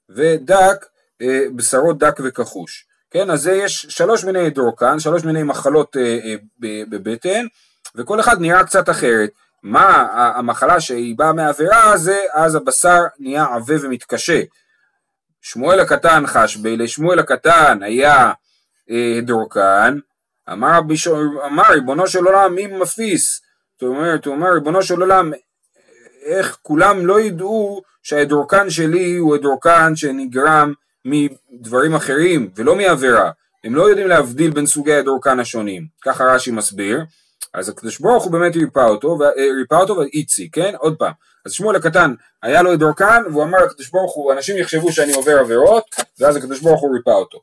ודק, 0.09 0.87
אה, 1.23 1.45
בשרו 1.57 1.93
דק 1.93 2.21
וכחוש. 2.25 2.87
כן, 3.11 3.31
אז 3.31 3.43
זה 3.43 3.53
יש 3.53 3.87
שלוש 3.89 4.25
מיני 4.25 4.51
דורקן, 4.51 4.99
שלוש 4.99 5.25
מיני 5.25 5.43
מחלות 5.43 5.97
אה, 5.97 6.19
אה, 6.25 6.35
בבטן, 6.89 7.47
וכל 7.95 8.21
אחד 8.21 8.41
נראה 8.41 8.65
קצת 8.65 8.91
אחרת. 8.91 9.31
מה 9.63 10.09
המחלה 10.37 10.81
שהיא 10.81 11.19
באה 11.19 11.33
מהעבירה 11.33 11.97
זה 11.97 12.21
אז 12.35 12.55
הבשר 12.55 13.01
נהיה 13.19 13.45
עבה 13.45 13.75
ומתקשה. 13.81 14.41
שמואל 15.41 15.81
הקטן 15.81 16.27
חש 16.27 16.57
בי, 16.57 16.77
לשמואל 16.77 17.19
הקטן 17.19 17.83
היה 17.83 18.33
אה, 18.91 19.21
דורקן, 19.23 19.99
אמר, 20.53 20.81
אמר 21.47 21.65
ריבונו 21.71 22.07
של 22.07 22.25
עולם 22.25 22.55
מי 22.55 22.67
מפיס? 22.67 23.43
זאת 23.73 23.83
אומרת, 23.83 24.27
הוא 24.27 24.35
אומר 24.35 24.53
ריבונו 24.53 24.83
של 24.83 25.01
עולם 25.01 25.33
איך 26.25 26.59
כולם 26.63 27.07
לא 27.07 27.21
ידעו 27.21 27.83
שהדורקן 28.03 28.71
שלי 28.71 29.17
הוא 29.17 29.35
הדורקן 29.35 29.97
שנגרם 29.97 30.73
מדברים 31.05 31.95
אחרים 31.95 32.51
ולא 32.57 32.77
מעבירה. 32.77 33.31
הם 33.65 33.75
לא 33.75 33.83
יודעים 33.83 34.09
להבדיל 34.09 34.51
בין 34.51 34.67
סוגי 34.67 34.95
הדורקן 34.95 35.41
השונים. 35.41 35.87
ככה 36.03 36.25
רש"י 36.25 36.51
מסביר. 36.51 37.01
אז 37.55 37.69
הקדוש 37.69 37.99
ברוך 37.99 38.25
הוא 38.25 38.33
באמת 38.33 38.57
ריפא 38.57 38.81
אותו, 38.81 39.19
אה, 39.23 39.29
ריפא 39.59 39.75
אותו 39.75 39.97
ואיצי, 39.97 40.51
כן? 40.51 40.75
עוד 40.79 40.97
פעם. 40.99 41.13
אז 41.47 41.53
שמואל 41.53 41.77
הקטן 41.77 42.15
היה 42.43 42.63
לו 42.63 42.77
דורקן 42.77 43.23
והוא 43.31 43.43
אמר 43.43 43.59
לקדוש 43.65 43.91
ברוך 43.91 44.15
הוא, 44.15 44.33
אנשים 44.33 44.57
יחשבו 44.57 44.93
שאני 44.93 45.13
עובר 45.13 45.39
עבירות, 45.39 45.85
ואז 46.21 46.37
הקדוש 46.37 46.61
ברוך 46.61 46.81
הוא 46.81 46.95
ריפא 46.97 47.11
אותו. 47.11 47.39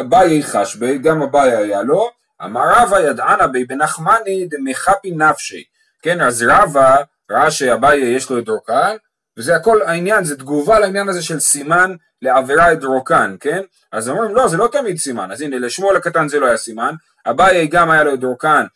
אביי 0.00 0.42
חש 0.42 0.76
בי, 0.76 0.98
גם 0.98 1.22
אביי 1.22 1.56
היה 1.56 1.82
לו, 1.82 2.10
אמר 2.44 2.62
רבא 2.76 3.00
ידענה 3.00 3.46
בי 3.46 3.64
בנחמני 3.64 4.46
דמחפי 4.50 5.10
נפשי. 5.10 5.64
כן, 6.02 6.20
אז 6.20 6.44
רבא 6.48 6.96
ראה 7.30 7.50
שאביי 7.50 7.98
יש 7.98 8.30
לו 8.30 8.40
דורקן, 8.40 8.96
וזה 9.38 9.56
הכל 9.56 9.82
העניין, 9.82 10.24
זה 10.24 10.36
תגובה 10.36 10.78
לעניין 10.78 11.08
הזה 11.08 11.22
של 11.22 11.40
סימן 11.40 11.94
לעבירה 12.22 12.74
דורקן, 12.74 13.36
כן? 13.40 13.62
אז 13.92 14.08
אומרים 14.08 14.34
לא, 14.34 14.48
זה 14.48 14.56
לא 14.56 14.68
תמיד 14.72 14.96
סימן, 14.96 15.32
אז 15.32 15.40
הנה 15.40 15.58
לשמואל 15.58 15.96
הקטן 15.96 16.28
זה 16.28 16.40
לא 16.40 16.46
היה 16.46 16.56
סימן, 16.56 16.94
אביי 17.26 17.66
גם 17.66 17.90
היה 17.90 18.04
לו 18.04 18.16
דורקן, 18.16 18.66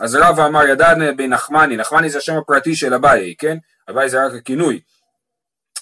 אז 0.00 0.14
רבא 0.14 0.46
אמר 0.46 0.66
ידענה 0.66 1.12
בנחמני, 1.12 1.76
נחמני. 1.76 2.10
זה 2.10 2.18
השם 2.18 2.36
הפרטי 2.36 2.74
של 2.74 2.94
אביי, 2.94 3.34
כן? 3.38 3.56
אביי 3.90 4.08
זה 4.08 4.26
רק 4.26 4.32
הכינוי. 4.34 4.80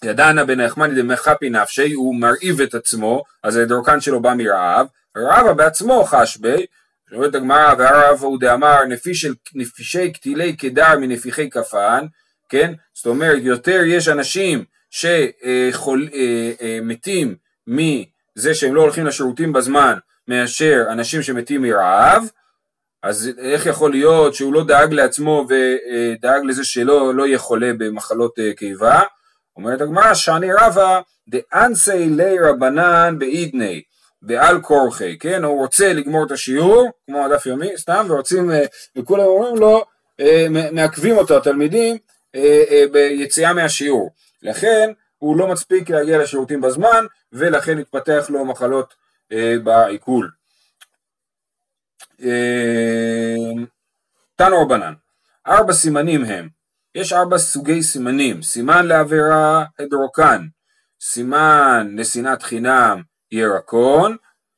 ידענה 0.05 0.45
בנחמני 0.45 1.02
דמחפי 1.02 1.50
נפשי, 1.50 1.93
הוא 1.93 2.21
מרעיב 2.21 2.61
את 2.61 2.75
עצמו, 2.75 3.25
אז 3.43 3.57
הדורקן 3.57 4.00
שלו 4.00 4.23
בא 4.23 4.35
מרעב, 4.37 4.87
רבא 5.16 5.52
בעצמו 5.52 6.05
חש 6.05 6.37
בי, 6.37 6.66
אומרת 7.12 7.35
הגמרא, 7.35 7.75
והרב 7.78 8.19
הוא 8.23 8.40
דאמר 8.40 8.81
נפישי 9.55 10.12
קטילי 10.12 10.57
קדר 10.57 10.99
מנפיחי 11.00 11.50
כפן, 11.50 12.07
כן? 12.49 12.73
זאת 12.95 13.07
אומרת, 13.07 13.38
יותר 13.43 13.81
יש 13.87 14.09
אנשים 14.09 14.65
שמתים 16.11 17.37
מזה 17.67 18.55
שהם 18.55 18.75
לא 18.75 18.81
הולכים 18.81 19.07
לשירותים 19.07 19.53
בזמן, 19.53 19.95
מאשר 20.29 20.85
אנשים 20.91 21.23
שמתים 21.23 21.62
מרעב, 21.62 22.29
אז 23.03 23.31
איך 23.38 23.67
יכול 23.67 23.91
להיות 23.91 24.35
שהוא 24.35 24.55
לא 24.55 24.65
דאג 24.65 24.93
לעצמו 24.93 25.47
ודאג 25.49 26.45
לזה 26.45 26.65
שלא 26.65 27.15
לא 27.15 27.26
יהיה 27.26 27.38
חולה 27.38 27.73
במחלות 27.79 28.38
אה, 28.38 28.53
קיבה? 28.57 29.03
אומרת 29.57 29.81
הגמרא, 29.81 30.15
שאני 30.15 30.53
רבא 30.53 31.00
דאנסי 31.29 32.09
לי 32.09 32.38
רבנן 32.38 33.17
באידני, 33.19 33.83
בעל 34.23 34.61
כורחי, 34.61 35.19
כן? 35.19 35.45
הוא 35.45 35.59
רוצה 35.59 35.93
לגמור 35.93 36.26
את 36.26 36.31
השיעור, 36.31 36.91
כמו 37.07 37.25
הדף 37.25 37.47
יומי, 37.47 37.79
סתם, 37.79 38.07
ורוצים, 38.09 38.50
אה, 38.50 38.65
וכולם 38.97 39.25
אומרים 39.25 39.57
לו, 39.57 39.85
אה, 40.21 40.47
מעכבים 40.73 41.17
אותו 41.17 41.37
התלמידים 41.37 41.97
ביציאה 42.93 43.52
מהשיעור. 43.52 44.11
לכן 44.43 44.90
הוא 45.19 45.37
לא 45.37 45.47
מספיק 45.47 45.90
להגיע 45.90 46.19
לשירותים 46.19 46.61
בזמן, 46.61 47.07
ולכן 47.33 47.78
התפתח 47.78 48.26
לו 48.28 48.45
מחלות 48.45 48.95
בעיכול. 49.64 50.31
אמ, 52.21 53.66
תנו 54.37 54.62
רבנן, 54.62 54.95
ארבע 55.47 55.73
סימנים 55.73 56.25
הם, 56.25 56.49
יש 56.95 57.12
ארבע 57.12 57.38
סוגי 57.38 57.83
סימנים, 57.83 58.43
סימן 58.43 58.87
לעבירה 58.87 59.64
הדרוקן, 59.78 60.47
סימן 61.00 61.88
לשנאת 61.99 62.43
חינם 62.43 63.02
ירקון, 63.33 64.16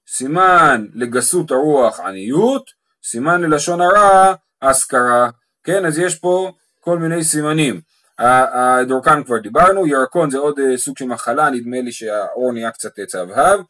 סימן 0.08 0.86
לגסות 0.94 1.50
הרוח 1.50 2.00
עניות, 2.00 2.70
סימן 3.04 3.40
ללשון 3.40 3.80
הרע 3.80 4.34
אזכרה, 4.60 5.30
כן 5.64 5.86
אז 5.86 5.98
יש 5.98 6.18
פה 6.18 6.52
כל 6.88 6.98
מיני 6.98 7.24
סימנים, 7.24 7.80
הדורקן 8.18 9.24
כבר 9.24 9.38
דיברנו, 9.38 9.86
ירקון 9.86 10.30
זה 10.30 10.38
עוד 10.38 10.58
אה, 10.58 10.76
סוג 10.76 10.98
של 10.98 11.04
מחלה, 11.04 11.50
נדמה 11.50 11.80
לי 11.80 11.92
שהאור 11.92 12.52
נהיה 12.52 12.70
קצת 12.70 13.00
צהבהב, 13.00 13.60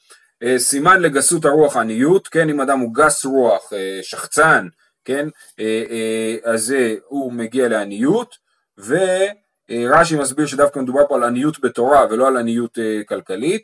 אה, 0.43 0.59
סימן 0.59 1.01
לגסות 1.01 1.45
הרוח 1.45 1.77
עניות, 1.77 2.29
כן, 2.29 2.51
אם 2.51 2.61
אדם 2.61 2.79
הוא 2.79 2.95
גס 2.95 3.25
רוח, 3.25 3.73
אה, 3.73 3.99
שחצן, 4.03 4.69
כן, 5.05 5.29
אה, 5.61 6.37
אז 6.45 6.75
הוא 7.09 7.33
מגיע 7.33 7.69
לעניות, 7.69 8.35
ורש"י 8.79 10.17
מסביר 10.17 10.47
שדווקא 10.47 10.79
מדובר 10.79 11.07
פה 11.09 11.17
על 11.17 11.25
עניות 11.25 11.61
בתורה 11.61 12.07
ולא 12.11 12.29
על 12.29 12.37
עניות 12.37 12.79
כלכלית, 13.09 13.63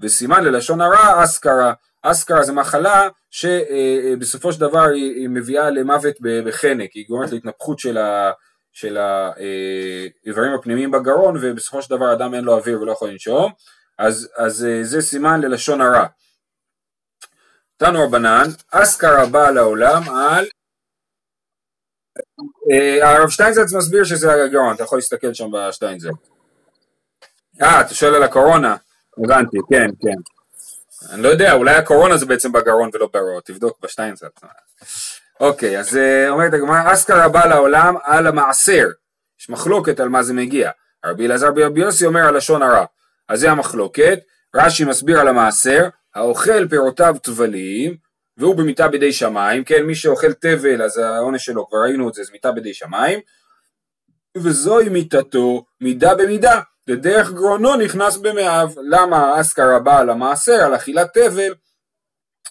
וסימן 0.00 0.44
ללשון 0.44 0.80
הרע 0.80 1.24
אסכרה, 1.24 1.72
אסכרה 2.02 2.42
זה 2.42 2.52
מחלה 2.52 3.08
שבסופו 3.30 4.52
של 4.52 4.60
דבר 4.60 4.84
היא 4.88 5.28
מביאה 5.28 5.70
למוות 5.70 6.14
בחנק, 6.20 6.92
היא 6.92 7.04
גורמת 7.08 7.32
להתנפחות 7.32 7.78
של 7.78 7.98
ה... 7.98 8.30
של 8.76 8.96
האיברים 8.96 10.52
הפנימיים 10.54 10.90
בגרון 10.90 11.36
ובסופו 11.40 11.82
של 11.82 11.96
דבר 11.96 12.12
אדם 12.12 12.34
אין 12.34 12.44
לו 12.44 12.56
אוויר 12.56 12.80
ולא 12.80 12.92
יכול 12.92 13.08
לנשום 13.10 13.52
אז, 13.98 14.28
אז 14.36 14.64
אה, 14.64 14.84
זה 14.84 15.00
סימן 15.00 15.40
ללשון 15.40 15.80
הרע. 15.80 16.06
תנו 17.76 18.04
רבנן, 18.04 18.44
אסכרה 18.70 19.26
בא 19.26 19.50
לעולם 19.50 20.02
על... 20.08 20.46
אה, 22.72 23.10
הרב 23.10 23.28
שטיינזלץ 23.28 23.72
מסביר 23.72 24.04
שזה 24.04 24.32
הגרון, 24.32 24.74
אתה 24.74 24.82
יכול 24.82 24.98
להסתכל 24.98 25.34
שם 25.34 25.50
בשטיינזלץ. 25.52 26.14
אה, 27.62 27.80
אתה 27.80 27.94
שואל 27.94 28.14
על 28.14 28.22
הקורונה? 28.22 28.76
הבנתי, 29.24 29.56
כן, 29.70 29.86
כן. 30.00 30.20
אני 31.10 31.22
לא 31.22 31.28
יודע, 31.28 31.52
אולי 31.52 31.74
הקורונה 31.74 32.16
זה 32.16 32.26
בעצם 32.26 32.52
בגרון 32.52 32.90
ולא 32.92 33.08
בריאות, 33.12 33.44
תבדוק 33.44 33.78
בשטיינזלץ. 33.82 34.32
אוקיי, 35.40 35.78
אז 35.78 35.96
אה, 35.96 36.28
אומרת 36.28 36.54
הגמרא, 36.54 36.92
אסכרה 36.92 37.28
בא 37.28 37.46
לעולם 37.46 37.94
על 38.02 38.26
המעשר. 38.26 38.88
יש 39.40 39.50
מחלוקת 39.50 40.00
על 40.00 40.08
מה 40.08 40.22
זה 40.22 40.34
מגיע. 40.34 40.70
רבי 41.06 41.26
אלעזר 41.26 41.50
ברבי 41.50 41.80
יוסי 41.80 42.06
אומר 42.06 42.20
על 42.20 42.36
לשון 42.36 42.62
הרע. 42.62 42.84
אז 43.28 43.40
זה 43.40 43.50
המחלוקת, 43.50 44.18
רש"י 44.54 44.84
מסביר 44.84 45.20
על 45.20 45.28
המעשר, 45.28 45.88
האוכל 46.14 46.68
פירותיו 46.68 47.16
טבליים, 47.22 47.96
והוא 48.36 48.54
במיטה 48.54 48.88
בידי 48.88 49.12
שמיים, 49.12 49.64
כן, 49.64 49.82
מי 49.82 49.94
שאוכל 49.94 50.32
תבל 50.32 50.82
אז 50.82 50.98
העונש 50.98 51.44
שלו, 51.44 51.68
כבר 51.68 51.78
ראינו 51.78 52.08
את 52.08 52.14
זה, 52.14 52.24
זה 52.24 52.32
מיטה 52.32 52.52
בידי 52.52 52.74
שמיים, 52.74 53.20
וזוהי 54.36 54.88
מיתתו 54.88 55.64
מידה 55.80 56.14
במידה, 56.14 56.60
ודרך 56.88 57.32
גרונו 57.32 57.76
נכנס 57.76 58.16
במאיו, 58.16 58.70
למה 58.90 59.40
אסכרה 59.40 59.78
בא 59.78 59.98
על 59.98 60.10
המעשר, 60.10 60.52
על 60.52 60.74
אכילת 60.74 61.18
תבל, 61.18 61.54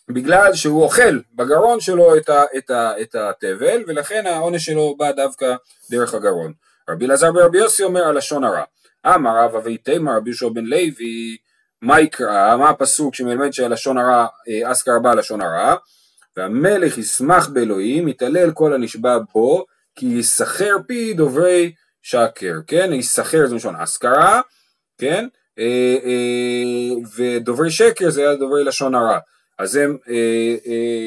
בגלל 0.09 0.53
שהוא 0.53 0.83
אוכל 0.83 1.19
בגרון 1.33 1.79
שלו 1.79 2.17
את, 2.17 2.29
ה, 2.29 2.43
את, 2.57 2.69
ה, 2.69 3.01
את 3.01 3.15
התבל, 3.15 3.83
ולכן 3.87 4.27
העונש 4.27 4.65
שלו 4.65 4.95
בא 4.97 5.11
דווקא 5.11 5.55
דרך 5.91 6.13
הגרון. 6.13 6.53
רבי 6.89 7.05
אלעזר 7.05 7.31
ברבי 7.31 7.57
יוסי 7.57 7.83
אומר 7.83 8.03
על 8.03 8.17
לשון 8.17 8.43
הרע. 8.43 8.63
אמר 9.05 9.37
רב 9.37 9.55
אבי 9.55 9.77
תימא 9.77 10.11
רבי 10.11 10.29
יהושע 10.29 10.49
בן 10.49 10.65
לוי, 10.65 11.37
מה 11.81 12.01
יקרא, 12.01 12.57
מה 12.57 12.69
הפסוק 12.69 13.15
שמלמד 13.15 13.53
שהלשון 13.53 13.97
הרע, 13.97 14.27
אה, 14.49 14.71
אסכר 14.71 14.99
בא 14.99 15.13
לשון 15.13 15.41
הרע, 15.41 15.75
והמלך 16.37 16.97
ישמח 16.97 17.47
באלוהים, 17.47 18.07
יתעלל 18.07 18.51
כל 18.51 18.73
הנשבע 18.73 19.17
בו, 19.33 19.65
כי 19.95 20.05
יסחר 20.05 20.75
פי 20.87 21.13
דוברי 21.13 21.73
שקר, 22.01 22.53
כן? 22.67 22.93
יסחר 22.93 23.47
זה 23.47 23.55
לשון 23.55 23.75
אסכרה, 23.75 24.41
כן? 24.97 25.27
אה, 25.59 25.97
אה, 26.03 26.95
ודוברי 27.15 27.71
שקר 27.71 28.09
זה 28.09 28.21
היה 28.21 28.35
דוברי 28.35 28.63
לשון 28.63 28.95
הרע, 28.95 29.19
אז 29.57 29.75
הם 29.75 29.97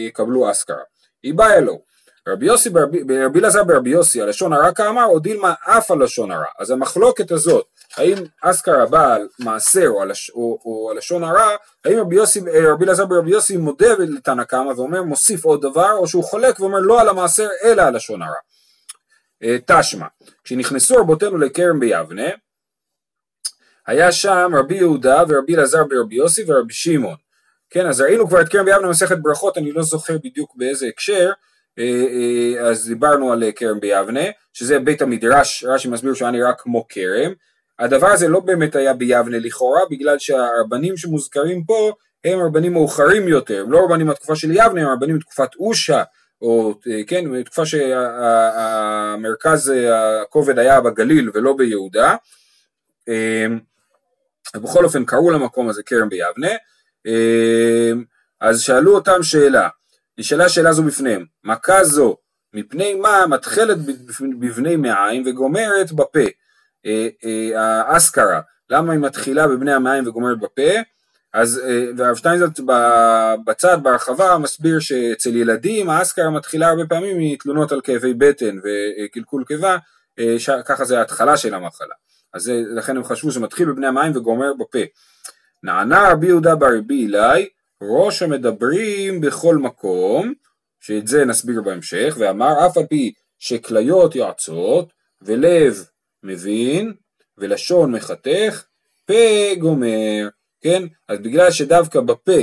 יקבלו 0.06 0.50
אסכרה. 0.50 0.82
היא 1.22 1.34
באה 1.34 1.60
לו. 1.60 1.88
רבי 2.28 2.46
יוסי, 2.46 2.70
רבי 3.24 3.38
אלעזר 3.38 3.64
ברבי 3.64 3.90
יוסי, 3.90 4.22
הלשון 4.22 4.52
הרע 4.52 4.72
כאמר, 4.72 5.04
או 5.04 5.18
דילמה 5.18 5.54
אף 5.60 5.90
הלשון 5.90 6.30
הרע. 6.30 6.44
אז 6.58 6.70
המחלוקת 6.70 7.30
הזאת, 7.30 7.66
האם 7.96 8.16
אסכרה 8.42 8.86
בא 8.86 9.14
על 9.14 9.28
מעשר 9.38 9.86
או, 9.88 10.02
או, 10.34 10.60
או 10.64 10.90
הלשון 10.90 11.24
הרע, 11.24 11.56
האם 11.84 11.98
רבי 11.98 12.16
יוסי, 12.16 12.40
רבי 12.70 12.84
אלעזר 12.84 13.06
ברבי 13.06 13.30
יוסי 13.30 13.56
מודה 13.56 13.94
לתנא 13.98 14.44
קמא 14.44 14.72
ואומר 14.76 15.02
מוסיף 15.02 15.44
עוד 15.44 15.62
דבר, 15.62 15.92
או 15.92 16.08
שהוא 16.08 16.24
חולק 16.24 16.60
ואומר 16.60 16.78
לא 16.78 17.00
על 17.00 17.08
המעשר 17.08 17.48
אלא 17.64 17.82
על 17.82 17.96
לשון 17.96 18.22
הרע. 18.22 18.38
תשמע, 19.66 20.06
כשנכנסו 20.44 20.96
רבותינו 20.96 21.38
לכרם 21.38 21.80
ביבנה, 21.80 22.28
היה 23.86 24.12
שם 24.12 24.50
רבי 24.58 24.74
יהודה 24.74 25.22
ורבי 25.28 25.54
אלעזר 25.54 25.84
ברבי 25.84 26.14
יוסי 26.14 26.44
ורבי 26.46 26.74
שמעון. 26.74 27.16
כן, 27.70 27.86
אז 27.86 28.00
ראינו 28.00 28.28
כבר 28.28 28.40
את 28.40 28.48
כרם 28.48 28.64
ביבנה 28.64 28.88
מסכת 28.88 29.18
ברכות, 29.18 29.58
אני 29.58 29.72
לא 29.72 29.82
זוכר 29.82 30.18
בדיוק 30.24 30.52
באיזה 30.56 30.86
הקשר, 30.86 31.30
אה, 31.78 31.84
אה, 31.84 32.70
אז 32.70 32.88
דיברנו 32.88 33.32
על 33.32 33.44
כרם 33.56 33.80
ביבנה, 33.80 34.24
שזה 34.52 34.78
בית 34.78 35.02
המדרש, 35.02 35.64
רש"י 35.64 35.88
מסביר 35.88 36.14
שהוא 36.14 36.30
נראה 36.30 36.52
כמו 36.58 36.86
כרם. 36.88 37.32
הדבר 37.78 38.06
הזה 38.06 38.28
לא 38.28 38.40
באמת 38.40 38.76
היה 38.76 38.94
ביבנה 38.94 39.38
לכאורה, 39.38 39.80
בגלל 39.90 40.18
שהרבנים 40.18 40.96
שמוזכרים 40.96 41.64
פה 41.64 41.92
הם 42.24 42.40
רבנים 42.40 42.72
מאוחרים 42.72 43.28
יותר, 43.28 43.60
הם 43.60 43.72
לא 43.72 43.84
רבנים 43.84 44.06
מהתקופה 44.06 44.36
של 44.36 44.50
יבנה, 44.50 44.82
הם 44.82 44.88
רבנים 44.88 45.16
מתקופת 45.16 45.54
אושה, 45.54 46.02
או 46.42 46.74
אה, 46.90 47.00
כן, 47.06 47.32
בתקופה 47.32 47.66
שהמרכז 47.66 49.72
הכובד 50.22 50.58
היה 50.58 50.80
בגליל 50.80 51.30
ולא 51.34 51.56
ביהודה. 51.56 52.16
בכל 54.56 54.84
אופן 54.84 55.04
קראו 55.04 55.30
למקום 55.30 55.68
הזה 55.68 55.82
כרם 55.82 56.08
ביבנה, 56.08 56.50
אז 58.40 58.60
שאלו 58.60 58.94
אותם 58.94 59.22
שאלה, 59.22 59.68
נשאלה 60.18 60.48
שאלה 60.48 60.72
זו 60.72 60.82
בפניהם, 60.82 61.24
מכה 61.44 61.84
זו 61.84 62.16
מפני 62.54 62.94
מה 62.94 63.26
מתחלת 63.26 63.78
בבני 64.40 64.76
מעיים 64.76 65.22
וגומרת 65.26 65.92
בפה, 65.92 66.24
אה, 66.86 67.08
אה, 67.24 67.82
האסכרה, 67.82 68.40
למה 68.70 68.92
היא 68.92 69.00
מתחילה 69.00 69.48
בבני 69.48 69.72
המעיים 69.72 70.08
וגומרת 70.08 70.38
בפה? 70.38 70.62
אז 71.34 71.60
אה, 71.64 71.84
והרב 71.96 72.16
שטיינזלט 72.16 72.60
בצד 73.44 73.78
בהרחבה 73.82 74.38
מסביר 74.38 74.78
שאצל 74.78 75.36
ילדים 75.36 75.90
האסכרה 75.90 76.30
מתחילה 76.30 76.68
הרבה 76.68 76.86
פעמים 76.86 77.16
מתלונות 77.18 77.72
על 77.72 77.80
כאבי 77.80 78.14
בטן 78.14 78.56
וקלקול 78.64 79.44
קיבה, 79.44 79.76
ככה 80.64 80.84
זה 80.84 80.98
ההתחלה 80.98 81.36
של 81.36 81.54
המחלה. 81.54 81.94
אז 82.34 82.52
לכן 82.76 82.96
הם 82.96 83.04
חשבו 83.04 83.32
שמתחיל 83.32 83.68
בבני 83.68 83.86
המים 83.86 84.16
וגומר 84.16 84.52
בפה. 84.58 84.78
נענה 85.62 86.12
רבי 86.12 86.26
יהודה 86.26 86.54
ברבי 86.54 87.06
אלי 87.06 87.48
ראש 87.82 88.22
המדברים 88.22 89.20
בכל 89.20 89.56
מקום, 89.56 90.34
שאת 90.80 91.06
זה 91.06 91.24
נסביר 91.24 91.62
בהמשך, 91.62 92.16
ואמר 92.18 92.66
אף 92.66 92.76
על 92.76 92.86
פי 92.86 93.12
שכליות 93.38 94.14
יועצות 94.14 94.92
ולב 95.22 95.84
מבין 96.22 96.92
ולשון 97.38 97.92
מחתך, 97.92 98.64
פה 99.06 99.54
גומר, 99.58 100.28
כן? 100.60 100.82
אז 101.08 101.18
בגלל 101.18 101.50
שדווקא 101.50 102.00
בפה, 102.00 102.40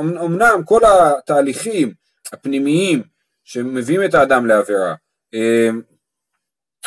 אמנם 0.00 0.60
כל 0.64 0.80
התהליכים 0.84 1.94
הפנימיים 2.32 3.02
שמביאים 3.44 4.04
את 4.04 4.14
האדם 4.14 4.46
לעבירה, 4.46 4.94
הם, 5.32 5.82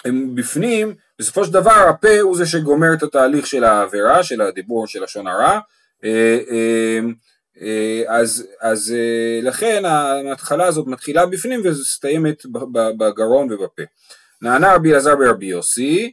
הם 0.05 0.36
בפנים, 0.36 0.95
בסופו 1.19 1.45
של 1.45 1.53
דבר 1.53 1.72
הפה 1.89 2.19
הוא 2.19 2.38
זה 2.38 2.45
שגומר 2.45 2.93
את 2.93 3.03
התהליך 3.03 3.48
של 3.48 3.63
העבירה, 3.63 4.24
של 4.24 4.41
הדיבור, 4.41 4.88
של 4.88 5.03
לשון 5.03 5.27
הרע, 5.27 5.60
אה, 6.03 6.39
אה, 6.51 7.00
אה, 7.62 8.03
אז, 8.07 8.48
אז 8.62 8.95
לכן 9.41 9.86
ההתחלה 9.86 10.65
הזאת 10.65 10.88
מתחילה 10.88 11.25
בפנים 11.25 11.62
ומסתיימת 11.63 12.43
בגרון 12.98 13.51
ובפה. 13.51 13.84
נענה 14.41 14.75
רבי 14.75 14.91
אלעזר 14.91 15.15
ברבי 15.15 15.45
יוסי 15.45 16.12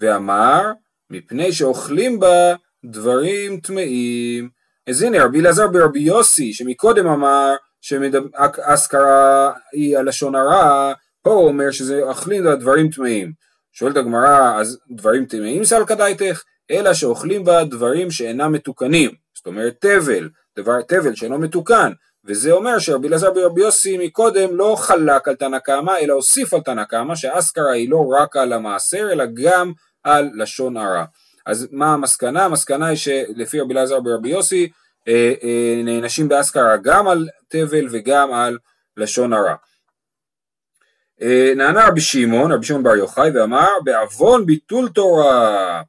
ואמר 0.00 0.72
מפני 1.10 1.52
שאוכלים 1.52 2.20
בה 2.20 2.54
דברים 2.84 3.60
טמאים. 3.60 4.48
אז 4.86 5.02
הנה 5.02 5.24
רבי 5.24 5.40
אלעזר 5.40 5.68
ברבי 5.68 6.00
יוסי 6.00 6.52
שמקודם 6.52 7.06
אמר 7.06 7.54
שאסכרה 7.80 9.52
היא 9.72 9.98
הלשון 9.98 10.34
הרע, 10.34 10.92
פה 11.22 11.30
הוא 11.30 11.48
אומר 11.48 11.70
שזה 11.70 12.02
אוכלים 12.02 12.44
בה 12.44 12.56
דברים 12.56 12.90
טמאים. 12.90 13.32
שואלת 13.72 13.96
הגמרא 13.96 14.60
אז 14.60 14.78
דברים 14.90 15.24
טמאים 15.24 15.64
סלקא 15.64 15.94
דייתך? 15.94 16.42
אלא 16.70 16.94
שאוכלים 16.94 17.44
בה 17.44 17.64
דברים 17.64 18.10
שאינם 18.10 18.52
מתוקנים, 18.52 19.10
זאת 19.34 19.46
אומרת 19.46 19.74
תבל, 19.80 20.28
דבר 20.58 20.82
תבל 20.82 21.14
שאינו 21.14 21.38
מתוקן, 21.38 21.92
וזה 22.24 22.52
אומר 22.52 22.78
שרבי 22.78 23.08
אלעזר 23.08 23.30
ברבי 23.30 23.60
יוסי 23.60 23.98
מקודם 24.06 24.56
לא 24.56 24.76
חלק 24.78 25.28
על 25.28 25.34
תנא 25.34 25.58
קמא, 25.58 25.92
אלא 26.00 26.14
הוסיף 26.14 26.54
על 26.54 26.60
תנא 26.60 26.84
קמא, 26.84 27.14
שאסכרה 27.14 27.72
היא 27.72 27.90
לא 27.90 28.06
רק 28.18 28.36
על 28.36 28.52
המעשר, 28.52 29.08
אלא 29.12 29.24
גם 29.34 29.72
על 30.04 30.30
לשון 30.34 30.76
הרע. 30.76 31.04
אז 31.46 31.68
מה 31.72 31.92
המסקנה? 31.92 32.44
המסקנה 32.44 32.86
היא 32.86 32.96
שלפי 32.96 33.60
רבי 33.60 33.74
אלעזר 33.74 34.00
ברבי 34.00 34.28
יוסי, 34.28 34.68
אה, 35.08 35.32
אה, 35.42 35.82
נענשים 35.84 36.28
באסכרה 36.28 36.76
גם 36.76 37.08
על 37.08 37.28
תבל 37.48 37.86
וגם 37.90 38.32
על 38.32 38.58
לשון 38.96 39.32
הרע. 39.32 39.54
אה, 41.22 41.52
נענה 41.56 41.86
רבי 41.88 42.00
שמעון, 42.00 42.52
רבי 42.52 42.66
שמעון 42.66 42.82
בר 42.82 42.96
יוחאי, 42.96 43.30
ואמר 43.30 43.68
בעוון 43.84 44.46
ביטול 44.46 44.88
תורה. 44.88 45.82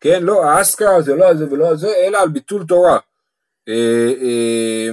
כן, 0.00 0.22
לא, 0.22 0.44
האסכרה 0.44 1.02
זה 1.02 1.14
לא 1.14 1.28
על 1.28 1.38
זה 1.38 1.46
ולא 1.50 1.68
על 1.68 1.76
זה, 1.76 1.92
אלא 1.96 2.18
על 2.18 2.28
ביטול 2.28 2.64
תורה. 2.66 2.98
אה, 3.68 4.12
אה, 4.22 4.88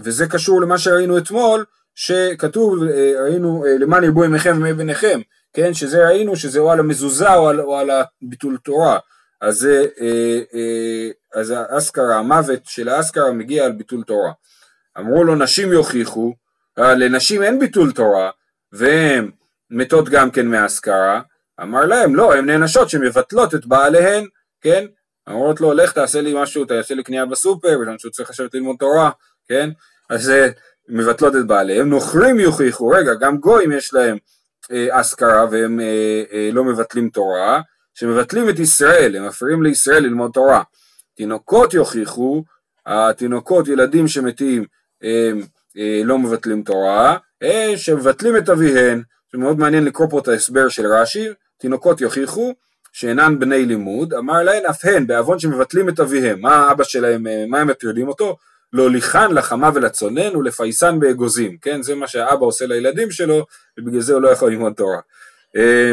וזה 0.00 0.26
קשור 0.26 0.60
למה 0.60 0.78
שראינו 0.78 1.18
אתמול, 1.18 1.64
שכתוב, 1.94 2.82
ראינו 3.24 3.64
למען 3.80 4.04
ירבו 4.04 4.24
ימיכם 4.24 4.52
וימי 4.56 4.72
בניכם, 4.72 5.20
כן, 5.52 5.74
שזה 5.74 6.04
ראינו 6.06 6.36
שזה 6.36 6.58
או 6.58 6.70
על 6.70 6.80
המזוזה 6.80 7.34
או 7.34 7.48
על, 7.48 7.60
או 7.60 7.76
על 7.78 7.90
הביטול 7.90 8.56
תורה, 8.64 8.98
אז, 9.40 9.68
אז 11.34 11.50
האסכרה, 11.50 12.16
המוות 12.16 12.60
של 12.64 12.88
האסכרה 12.88 13.32
מגיע 13.32 13.64
על 13.64 13.72
ביטול 13.72 14.02
תורה. 14.02 14.32
אמרו 14.98 15.24
לו 15.24 15.34
נשים 15.34 15.72
יוכיחו, 15.72 16.34
לנשים 16.76 17.42
אין 17.42 17.58
ביטול 17.58 17.92
תורה, 17.92 18.30
והן 18.76 19.30
מתות 19.70 20.08
גם 20.08 20.30
כן 20.30 20.46
מהאסכרה, 20.46 21.20
אמר 21.62 21.86
להם 21.86 22.16
לא, 22.16 22.34
הן 22.34 22.46
נענשות 22.46 22.90
שמבטלות 22.90 23.54
את 23.54 23.66
בעליהן, 23.66 24.26
כן, 24.60 24.86
אומרות 25.26 25.60
לו 25.60 25.72
לך 25.72 25.92
תעשה 25.92 26.20
לי 26.20 26.42
משהו, 26.42 26.64
תעשה 26.64 26.94
לי 26.94 27.02
קנייה 27.02 27.26
בסופר, 27.26 27.78
בגלל 27.78 27.98
שהוא 27.98 28.12
צריך 28.12 28.30
לשבת 28.30 28.54
ללמוד 28.54 28.76
תורה, 28.78 29.10
כן? 29.48 29.70
אז 30.10 30.32
מבטלות 30.88 31.36
את 31.36 31.46
בעליהם, 31.46 31.88
נוכרים 31.88 32.40
יוכיחו, 32.40 32.88
רגע, 32.88 33.14
גם 33.14 33.38
גויים 33.38 33.72
יש 33.72 33.94
להם 33.94 34.16
אה, 34.72 35.00
אסכרה 35.00 35.46
והם 35.50 35.80
אה, 35.80 36.22
אה, 36.32 36.50
לא 36.52 36.64
מבטלים 36.64 37.08
תורה, 37.10 37.60
שמבטלים 37.94 38.48
את 38.48 38.58
ישראל, 38.58 39.16
הם 39.16 39.26
מפריעים 39.26 39.62
לישראל 39.62 40.02
ללמוד 40.02 40.30
תורה. 40.34 40.62
תינוקות 41.16 41.74
יוכיחו, 41.74 42.44
התינוקות, 42.86 43.68
ילדים 43.68 44.08
שמתים, 44.08 44.64
הם 45.02 45.40
אה, 45.78 46.00
לא 46.04 46.18
מבטלים 46.18 46.62
תורה, 46.62 47.10
אה, 47.10 47.16
שמבטלים 47.76 48.36
את 48.36 48.48
אביהן, 48.48 49.02
זה 49.32 49.38
מאוד 49.38 49.58
מעניין 49.58 49.84
לקרוא 49.84 50.08
פה 50.10 50.18
את 50.18 50.28
ההסבר 50.28 50.68
של 50.68 50.86
רש"י, 50.86 51.28
תינוקות 51.58 52.00
יוכיחו, 52.00 52.54
שאינן 52.92 53.38
בני 53.38 53.66
לימוד, 53.66 54.14
אמר 54.14 54.42
להן 54.42 54.66
אף 54.66 54.84
הן 54.84 55.06
בעוון 55.06 55.38
שמבטלים 55.38 55.88
את 55.88 56.00
אביהם, 56.00 56.40
מה 56.40 56.70
אבא 56.70 56.84
שלהם, 56.84 57.26
אה, 57.26 57.44
מה 57.48 57.60
הם 57.60 57.66
מטרידים 57.68 58.08
אותו? 58.08 58.36
להוליכן 58.72 59.32
לחמה 59.32 59.70
ולצונן 59.74 60.36
ולפייסן 60.36 61.00
באגוזים, 61.00 61.56
כן? 61.62 61.82
זה 61.82 61.94
מה 61.94 62.08
שהאבא 62.08 62.46
עושה 62.46 62.66
לילדים 62.66 63.10
שלו, 63.10 63.46
ובגלל 63.78 64.00
זה 64.00 64.14
הוא 64.14 64.22
לא 64.22 64.28
יכול 64.28 64.50
ללמוד 64.50 64.72
תורה. 64.72 65.00
אה, 65.56 65.92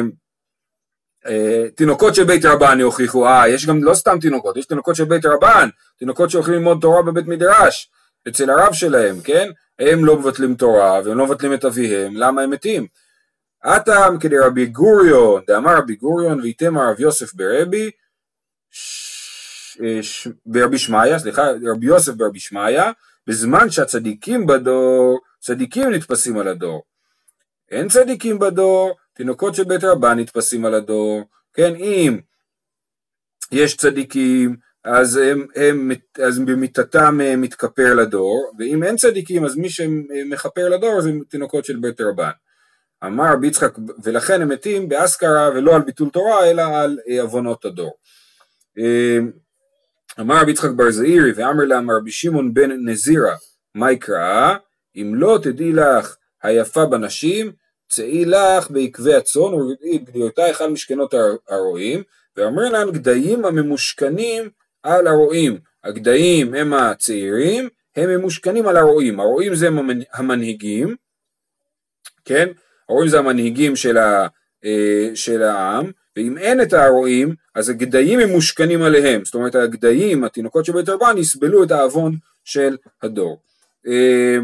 אה, 1.28 1.70
תינוקות 1.76 2.16
של 2.16 2.24
בית 2.24 2.46
רבן 2.46 2.80
יוכיחו, 2.80 3.28
אה, 3.28 3.50
יש 3.50 3.66
גם 3.66 3.84
לא 3.84 3.94
סתם 3.94 4.20
תינוקות, 4.20 4.58
יש 4.58 4.66
תינוקות 4.66 4.96
של 4.96 5.06
בית 5.06 5.26
רבן, 5.26 5.70
תינוקות 6.00 6.30
שהולכים 6.30 6.54
ללמוד 6.54 6.78
תורה 6.82 7.02
בבית 7.02 7.28
מדרש, 7.28 7.92
אצל 8.28 8.50
הרב 8.50 8.74
שלהם, 8.74 9.22
כן? 9.22 9.50
הם 9.80 10.06
לא 10.06 10.20
מבטלים 10.20 10.56
תורה 10.56 11.02
והם 11.06 11.18
לא 11.18 11.26
מבטלים 11.26 11.54
את 11.54 11.66
אביהם, 11.66 12.16
למה 12.16 12.42
הם 12.42 12.50
מתים? 12.50 12.88
אטם 13.66 14.16
כדרבי 14.20 14.66
גוריון, 14.66 15.42
דאמר 15.48 15.78
רבי 15.78 15.96
גוריון 15.96 16.42
ויתם 16.42 16.78
הרב 16.78 17.00
יוסף 17.00 17.34
ברבי, 17.34 17.92
ברבי 20.46 20.78
שמעיה, 20.78 21.20
סליחה, 21.20 21.44
רבי 21.66 21.86
יוסף 21.86 22.14
ברבי 22.14 22.40
שמעיה, 22.40 22.92
בזמן 23.28 23.70
שהצדיקים 23.70 24.48
בדור, 24.48 25.20
צדיקים 25.40 25.90
נתפסים 25.90 26.38
על 26.38 26.48
הדור. 26.48 26.84
אין 27.72 27.88
צדיקים 27.90 28.40
בדור, 28.40 28.98
תינוקות 29.14 29.56
של 29.56 29.64
בית 29.64 29.84
רבן 29.84 30.20
נתפסים 30.20 30.66
על 30.66 30.74
הדור, 30.74 31.24
כן, 31.54 31.76
אם 31.76 32.20
יש 33.52 33.78
צדיקים, 33.78 34.56
אז, 34.84 35.18
הם, 35.18 35.48
הם, 35.56 35.92
אז 36.24 36.40
במיתתם 36.40 37.22
אה, 37.22 37.36
מתכפר 37.36 37.94
לדור, 37.94 38.52
ואם 38.60 38.84
אין 38.84 38.98
צדיקים, 38.98 39.46
אז 39.46 39.56
מי 39.56 39.70
שמכפר 39.70 40.70
לדור 40.70 41.02
זה 41.02 41.12
תינוקות 41.30 41.66
של 41.66 41.78
בית 41.78 42.02
רבן. 42.02 42.32
אמר 43.06 43.34
רבי 43.34 43.48
יצחק, 43.48 43.78
ולכן 44.04 44.42
הם 44.42 44.50
מתים 44.50 44.90
באסכרה 44.90 45.50
ולא 45.56 45.76
על 45.76 45.82
ביטול 45.82 46.10
תורה, 46.10 46.50
אלא 46.50 46.62
על 46.62 46.98
אה, 47.10 47.22
עוונות 47.22 47.66
הדור. 47.66 47.94
אמר 50.20 50.42
רבי 50.42 50.52
יצחק 50.52 50.70
בר 50.70 50.92
זעירי 50.92 51.32
ואמר 51.32 51.64
לה 51.66 51.80
רבי 51.98 52.12
שמעון 52.12 52.54
בן 52.54 52.72
נזירה 52.86 53.36
מה 53.76 53.92
יקרא 53.92 54.56
אם 54.96 55.16
לא 55.16 55.40
תדעי 55.44 55.72
לך 55.72 56.16
היפה 56.44 56.86
בנשים 56.86 57.52
צאי 57.90 58.26
לך 58.26 58.72
בעקבי 58.72 59.14
הצאן 59.14 59.54
ורדעי 59.54 59.96
את 59.96 60.04
גדיותייך 60.04 60.62
על 60.62 60.72
משכנות 60.72 61.14
הרועים 61.50 62.04
ואומר 62.38 62.70
להם 62.70 62.92
גדיים 62.92 63.46
הממושכנים 63.46 64.50
על 64.84 65.08
הרועים. 65.08 65.58
הגדיים 65.84 66.54
הם 66.54 66.74
הצעירים 66.74 67.70
הם 67.96 68.10
ממושכנים 68.10 68.68
על 68.68 68.78
הרועים. 68.78 69.20
הרועים 69.20 69.56
זה 69.56 69.70
המנהיגים 70.14 70.96
כן? 72.26 72.48
הרועים 72.90 73.10
זה 73.10 73.20
המנהיגים 73.20 73.76
של, 73.76 73.98
ה, 73.98 74.28
אה, 74.66 75.10
של 75.16 75.42
העם 75.42 75.92
ואם 76.18 76.38
אין 76.38 76.62
את 76.62 76.74
הרועים 76.74 77.36
אז 77.56 77.70
הגדיים 77.70 78.20
הם 78.20 78.30
מושכנים 78.30 78.82
עליהם. 78.82 79.26
זאת 79.26 79.36
אומרת 79.36 79.56
הגדיים 79.56 80.24
התינוקות 80.24 80.66
של 80.66 80.74
בית 80.74 80.90
רבן 80.90 81.18
יסבלו 81.18 81.64
את 81.64 81.72
העוון 81.72 82.16
של 82.44 82.78
הדור. 83.04 83.42
אה, 83.88 84.38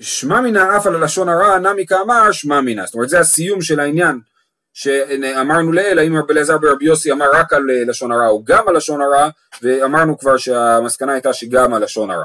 שמע 0.00 0.40
מינה 0.40 0.76
אף 0.76 0.86
על 0.86 0.94
הלשון 0.94 1.28
הרע 1.28 1.58
נמי 1.58 1.86
כאמר 1.86 2.32
שמע 2.32 2.60
מינה. 2.60 2.86
זאת 2.86 2.94
אומרת 2.94 3.08
זה 3.08 3.20
הסיום 3.20 3.62
של 3.62 3.80
העניין 3.80 4.20
שאמרנו 4.74 5.72
לעיל 5.72 5.98
האם 5.98 6.16
רבי 6.16 6.32
אליעזר 6.32 6.58
ברבי 6.58 6.84
יוסי 6.84 7.12
אמר 7.12 7.26
רק 7.32 7.52
על 7.52 7.70
אה, 7.70 7.84
לשון 7.84 8.12
הרע 8.12 8.28
או 8.28 8.44
גם 8.44 8.68
על 8.68 8.76
לשון 8.76 9.00
הרע 9.00 9.28
ואמרנו 9.62 10.18
כבר 10.18 10.36
שהמסקנה 10.36 11.12
הייתה 11.12 11.32
שגם 11.32 11.74
על 11.74 11.84
לשון 11.84 12.10
הרע. 12.10 12.24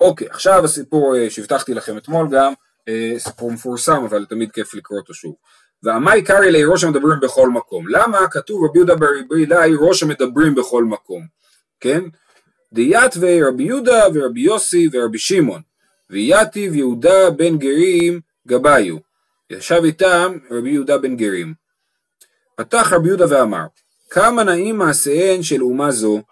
אוקיי 0.00 0.28
עכשיו 0.30 0.64
הסיפור 0.64 1.16
אה, 1.16 1.30
שהבטחתי 1.30 1.74
לכם 1.74 1.96
אתמול 1.96 2.28
גם 2.30 2.52
אה, 2.88 3.14
סיפור 3.18 3.52
מפורסם 3.52 4.04
אבל 4.04 4.24
תמיד 4.24 4.52
כיף 4.52 4.74
לקרוא 4.74 4.98
אותו 4.98 5.14
שוב. 5.14 5.34
ועמי 5.82 6.22
קרעי 6.22 6.50
לי 6.50 6.64
ראש 6.64 6.84
המדברים 6.84 7.20
בכל 7.20 7.48
מקום. 7.48 7.88
למה 7.88 8.28
כתוב 8.30 8.64
רבי 8.64 8.78
יהודה 8.78 8.94
ברבי 8.94 9.44
אלי 9.44 9.74
ראש 9.80 10.02
המדברים 10.02 10.54
בכל 10.54 10.84
מקום 10.84 11.22
כן? 11.80 12.00
דיתווה 12.72 13.48
רבי 13.48 13.62
יהודה 13.62 14.04
ורבי 14.14 14.40
יוסי 14.40 14.88
ורבי 14.92 15.18
שמעון 15.18 15.62
ויתיב 16.10 16.74
יהודה 16.74 17.30
בן 17.30 17.58
גרים 17.58 18.20
גבאיו 18.48 18.96
ישב 19.50 19.80
איתם 19.84 20.38
רבי 20.50 20.70
יהודה 20.70 20.98
בן 20.98 21.16
גרים. 21.16 21.54
פתח 22.54 22.92
רבי 22.92 23.08
יהודה 23.08 23.24
ואמר 23.30 23.66
כמה 24.10 24.44
נעים 24.44 24.78
מעשיהן 24.78 25.42
של 25.42 25.62
אומה 25.62 25.90
זו. 25.90 26.22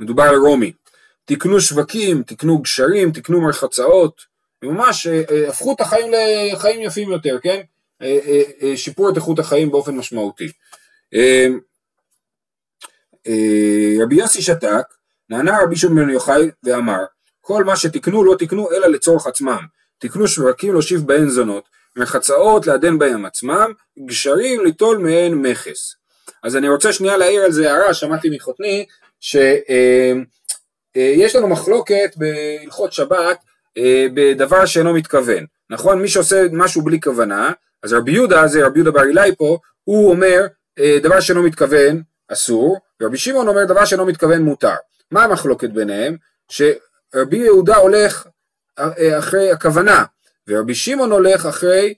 מדובר 0.00 0.22
על 0.22 0.36
רומי. 0.36 0.72
תקנו 1.24 1.60
שווקים, 1.60 2.22
תקנו 2.22 2.58
גשרים, 2.58 3.12
תקנו 3.12 3.40
מרחצאות. 3.40 4.22
ממש 4.62 5.06
אה, 5.06 5.22
אה, 5.30 5.48
הפכו 5.48 5.72
את 5.72 5.80
החיים 5.80 6.12
לחיים 6.52 6.82
יפים 6.82 7.10
יותר, 7.10 7.38
כן? 7.42 7.60
אה, 8.02 8.76
שיפרו 8.76 9.10
את 9.10 9.16
איכות 9.16 9.38
החיים 9.38 9.70
באופן 9.70 9.96
משמעותי. 9.96 10.52
רבי 14.02 14.14
יוסי 14.14 14.42
שתק, 14.42 14.84
נענה 15.30 15.62
רבי 15.62 15.76
שמעון 15.76 15.96
בן 15.96 16.10
יוחאי 16.10 16.50
ואמר 16.62 17.04
כל 17.40 17.64
מה 17.64 17.76
שתקנו 17.76 18.24
לא 18.24 18.36
תקנו 18.38 18.70
אלא 18.70 18.86
לצורך 18.86 19.26
עצמם 19.26 19.66
תקנו 19.98 20.28
שווקים 20.28 20.72
להושיב 20.72 21.06
בהן 21.06 21.28
זונות 21.28 21.64
מרחצאות 21.96 22.66
לעדן 22.66 22.98
בהם 22.98 23.24
עצמם 23.24 23.72
גשרים 24.06 24.64
ליטול 24.64 24.98
מהן 24.98 25.34
מכס 25.34 25.96
אז 26.42 26.56
אני 26.56 26.68
רוצה 26.68 26.92
שנייה 26.92 27.16
להעיר 27.16 27.42
על 27.42 27.52
זה 27.52 27.72
הערה 27.72 27.94
שמעתי 27.94 28.28
מחותני 28.36 28.86
שיש 29.20 29.46
לנו 31.36 31.48
מחלוקת 31.48 32.10
בהלכות 32.16 32.92
שבת 32.92 33.38
אה, 33.78 34.06
בדבר 34.14 34.66
שאינו 34.66 34.94
מתכוון, 34.94 35.44
נכון? 35.70 36.02
מי 36.02 36.08
שעושה 36.08 36.46
משהו 36.52 36.82
בלי 36.82 37.00
כוונה, 37.00 37.52
אז 37.82 37.92
רבי 37.92 38.12
יהודה, 38.12 38.46
זה 38.46 38.66
רבי 38.66 38.78
יהודה 38.78 38.90
בר 38.90 39.04
אילאי 39.04 39.34
פה, 39.38 39.58
הוא 39.84 40.10
אומר 40.10 40.46
אה, 40.78 40.98
דבר 41.02 41.20
שאינו 41.20 41.42
מתכוון 41.42 42.02
אסור, 42.28 42.78
ורבי 43.00 43.18
שמעון 43.18 43.48
אומר 43.48 43.64
דבר 43.64 43.84
שאינו 43.84 44.06
מתכוון 44.06 44.42
מותר. 44.42 44.74
מה 45.10 45.24
המחלוקת 45.24 45.70
ביניהם? 45.70 46.16
שרבי 46.48 47.36
יהודה 47.36 47.76
הולך 47.76 48.26
אה, 48.26 48.30
אחרי 49.18 49.50
הכוונה, 49.50 50.04
ורבי 50.48 50.74
שמעון 50.74 51.12
הולך 51.12 51.46
אחרי, 51.46 51.94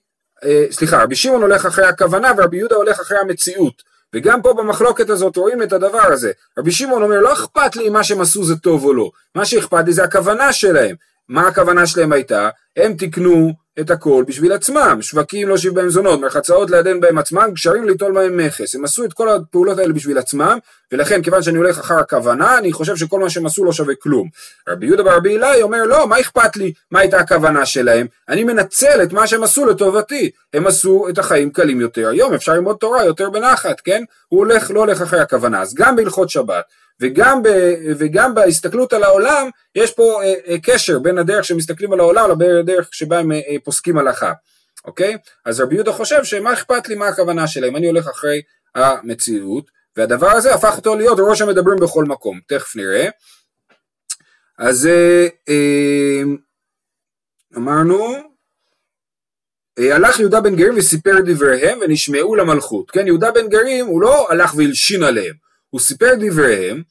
סליחה, 0.71 1.03
רבי 1.03 1.17
שמעון 1.17 1.43
הולך 1.43 1.67
אחרי 1.67 1.87
הכוונה 1.87 2.33
ורבי 2.37 2.57
יהודה 2.57 2.77
הולך 2.77 3.01
אחרי 3.01 3.19
המציאות. 3.19 3.83
וגם 4.15 4.43
פה 4.43 4.55
במחלוקת 4.55 5.11
הזאת 5.11 5.37
רואים 5.37 5.63
את 5.63 5.73
הדבר 5.73 6.13
הזה. 6.13 6.33
רבי 6.59 6.71
שמעון 6.73 7.03
אומר 7.03 7.21
לא 7.21 7.33
אכפת 7.33 7.77
לי 7.77 7.89
אם 7.89 7.93
מה 7.93 8.05
שהם 8.05 8.21
עשו 8.21 8.45
זה 8.45 8.57
טוב 8.57 8.85
או 8.85 8.95
לא, 8.95 9.11
מה 9.35 9.45
שאכפת 9.45 9.85
לי 9.87 9.93
זה 9.93 10.05
הכוונה 10.05 10.53
שלהם. 10.53 10.97
מה 11.29 11.49
הכוונה 11.49 11.87
שלהם 11.87 12.13
הייתה? 12.13 12.49
הם 12.77 12.95
תיקנו 12.95 13.53
את 13.81 13.91
הכל 13.91 14.25
בשביל 14.27 14.53
עצמם, 14.53 14.99
שווקים 15.01 15.49
לא 15.49 15.57
שיב 15.57 15.75
בהם 15.75 15.91
זונות, 15.91 16.21
מרחצאות 16.21 16.71
לעדן 16.71 17.01
בהם 17.01 17.19
עצמם, 17.19 17.49
גשרים 17.53 17.85
ליטול 17.85 18.13
בהם 18.13 18.37
מכס, 18.37 18.75
הם 18.75 18.85
עשו 18.85 19.05
את 19.05 19.13
כל 19.13 19.29
הפעולות 19.29 19.79
האלה 19.79 19.93
בשביל 19.93 20.19
עצמם, 20.19 20.59
ולכן 20.93 21.23
כיוון 21.23 21.43
שאני 21.43 21.59
הולך 21.59 21.79
אחר 21.79 21.99
הכוונה, 21.99 22.59
אני 22.59 22.73
חושב 22.73 22.97
שכל 22.97 23.21
מה 23.21 23.31
שהם 23.31 23.47
עשו 23.47 23.65
לא 23.65 23.73
שווה 23.73 23.95
כלום. 24.03 24.29
רבי 24.69 24.87
יהודה 24.87 25.03
ברבי 25.03 25.37
אלי 25.37 25.63
אומר 25.63 25.83
לא, 25.83 26.09
מה 26.09 26.21
אכפת 26.21 26.57
לי? 26.57 26.73
מה 26.91 27.01
הייתה 27.01 27.19
הכוונה 27.19 27.67
שלהם, 27.67 28.07
אני 28.29 28.45
מנצל 28.45 29.03
את 29.03 29.13
מה 29.13 29.27
שהם 29.27 29.43
עשו 29.43 29.67
לטובתי, 29.67 30.31
הם 30.55 30.67
עשו 30.67 31.07
את 31.09 31.19
החיים 31.19 31.51
קלים 31.51 31.81
יותר, 31.81 32.09
היום 32.09 32.35
אפשר 32.35 32.53
ללמוד 32.53 32.77
תורה 32.77 33.05
יותר 33.05 33.31
בנחת, 33.31 33.81
כן? 33.81 34.03
הוא 34.29 34.39
הולך, 34.39 34.71
לא 34.71 34.81
הולך 34.81 35.03
אחרי 35.03 35.21
הכוונה, 35.21 35.63
אז 35.63 35.75
גם 35.75 35.97
בהלכות 35.97 36.31
שבת, 36.31 36.65
וגם, 37.01 37.43
ב, 37.43 37.49
וגם 37.99 38.35
בהסתכלות 38.35 38.93
על 38.93 39.03
העולם 39.03 39.51
יש 39.75 39.93
פה 39.93 40.23
אה, 40.23 40.35
אה, 40.49 40.57
קשר 40.63 40.99
בין 40.99 41.19
הדרך 41.19 41.45
שמסתכלים 41.45 41.93
על 41.93 42.01
העולם 42.01 42.31
לבין 42.31 42.57
הדרך 42.57 42.89
שבה 42.93 43.19
הם 43.19 43.33
אה, 43.33 43.41
אה, 43.49 43.57
פוסקים 43.65 43.99
הלכה, 43.99 44.33
אוקיי? 44.85 45.17
אז 45.45 45.61
רבי 45.61 45.75
יהודה 45.75 45.93
חושב 45.93 46.25
שמה 46.25 46.53
אכפת 46.53 46.89
לי 46.89 46.95
מה 46.95 47.09
הכוונה 47.09 47.47
שלהם, 47.47 47.77
אני 47.77 47.87
הולך 47.87 48.09
אחרי 48.09 48.43
המציאות, 48.75 49.71
והדבר 49.97 50.31
הזה 50.31 50.55
הפך 50.55 50.77
אותו 50.77 50.97
להיות 50.97 51.19
ראש 51.21 51.41
המדברים 51.41 51.79
בכל 51.79 52.05
מקום, 52.05 52.41
תכף 52.49 52.77
נראה. 52.77 53.09
אז 54.59 54.87
אה, 54.87 55.27
אה, 55.49 56.23
אמרנו, 57.57 58.15
אה, 59.79 59.97
הלך 59.97 60.21
יהודה 60.21 60.41
בן 60.41 60.57
גרים 60.57 60.75
וסיפר 60.77 61.15
דבריהם 61.27 61.79
ונשמעו 61.81 62.37
למלכות, 62.37 62.91
כן? 62.91 63.07
יהודה 63.07 63.31
בן 63.31 63.49
גרים 63.49 63.87
הוא 63.87 64.03
לא 64.03 64.31
הלך 64.31 64.55
והלשין 64.55 65.03
עליהם, 65.03 65.35
הוא 65.71 65.81
סיפר 65.81 66.15
דבריהם, 66.21 66.83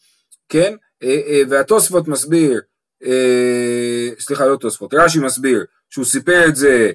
כן, 0.50 0.76
אה, 1.04 1.20
אה, 1.28 1.42
והתוספות 1.50 2.08
מסביר, 2.08 2.62
אה, 3.06 4.10
סליחה 4.20 4.46
לא 4.46 4.56
תוספות, 4.56 4.94
רש"י 4.94 5.20
מסביר 5.20 5.66
שהוא 5.90 6.06
סיפר 6.06 6.46
את 6.48 6.56
זה 6.56 6.92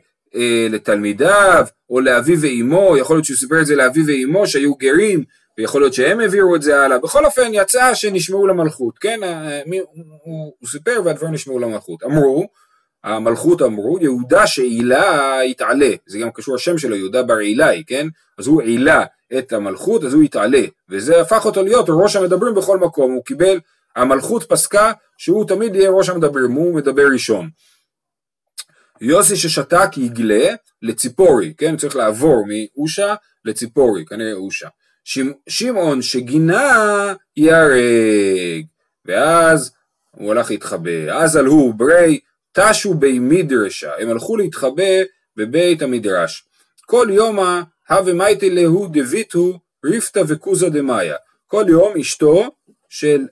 לתלמידיו 0.70 1.66
או 1.90 2.00
לאביו 2.00 2.40
ואימו, 2.40 2.96
יכול 2.96 3.16
להיות 3.16 3.24
שהוא 3.24 3.36
סיפר 3.36 3.60
את 3.60 3.66
זה 3.66 3.76
לאביו 3.76 4.06
ואימו 4.06 4.46
שהיו 4.46 4.74
גרים 4.74 5.24
ויכול 5.58 5.80
להיות 5.80 5.94
שהם 5.94 6.20
העבירו 6.20 6.56
את 6.56 6.62
זה 6.62 6.84
הלאה, 6.84 6.98
בכל 6.98 7.24
אופן 7.24 7.50
יצא 7.52 7.94
שנשמעו 7.94 8.46
למלכות, 8.46 8.98
כן, 8.98 9.20
הוא, 10.24 10.52
הוא 10.58 10.68
סיפר 10.68 11.02
והדברים 11.04 11.34
נשמעו 11.34 11.58
למלכות, 11.58 12.02
אמרו, 12.02 12.48
המלכות 13.04 13.62
אמרו, 13.62 13.98
יהודה 14.00 14.46
שעילה 14.46 15.38
יתעלה, 15.44 15.90
זה 16.06 16.18
גם 16.18 16.30
קשור 16.30 16.54
השם 16.54 16.78
שלו, 16.78 16.96
יהודה 16.96 17.22
בר 17.22 17.36
עילי, 17.36 17.84
כן, 17.86 18.06
אז 18.38 18.46
הוא 18.46 18.62
עילה 18.62 19.04
את 19.38 19.52
המלכות 19.52 20.04
אז 20.04 20.14
הוא 20.14 20.22
יתעלה. 20.22 20.62
וזה 20.88 21.20
הפך 21.20 21.44
אותו 21.44 21.62
להיות 21.62 21.86
ראש 21.88 22.16
המדברים 22.16 22.54
בכל 22.54 22.78
מקום. 22.78 23.12
הוא 23.12 23.24
קיבל 23.24 23.60
המלכות 23.96 24.44
פסקה 24.48 24.92
שהוא 25.18 25.48
תמיד 25.48 25.74
יהיה 25.74 25.90
ראש 25.90 26.08
המדברים 26.08 26.52
הוא 26.52 26.74
מדבר 26.74 27.06
ראשון. 27.12 27.48
יוסי 29.00 29.36
ששתק 29.36 29.88
יגלה 29.96 30.54
לציפורי 30.82 31.54
כן? 31.58 31.76
צריך 31.76 31.96
לעבור 31.96 32.44
מאושה 32.48 33.14
לציפורי 33.44 34.04
כנראה 34.04 34.32
אושה. 34.32 34.68
שמעון 35.48 36.02
שגינה 36.02 37.14
ייהרג 37.36 38.64
ואז 39.04 39.72
הוא 40.10 40.30
הלך 40.30 40.50
להתחבא. 40.50 41.12
אז 41.12 41.36
עלו 41.36 41.72
ברי 41.72 42.20
תשו 42.52 42.94
בי 42.94 43.18
מדרשה. 43.18 43.90
הם 43.98 44.10
הלכו 44.10 44.36
להתחבא 44.36 45.02
בבית 45.36 45.82
המדרש. 45.82 46.44
כל 46.86 47.08
יומא 47.10 47.60
הווה 47.92 48.12
מייטי 48.12 48.50
להו 48.50 48.88
דביתו 48.92 49.60
ריפתא 49.84 50.22
וקוזא 50.28 50.68
דמאיה. 50.68 51.16
כל 51.46 51.64
יום 51.68 51.96
אשתו 51.96 52.50
של, 52.88 53.26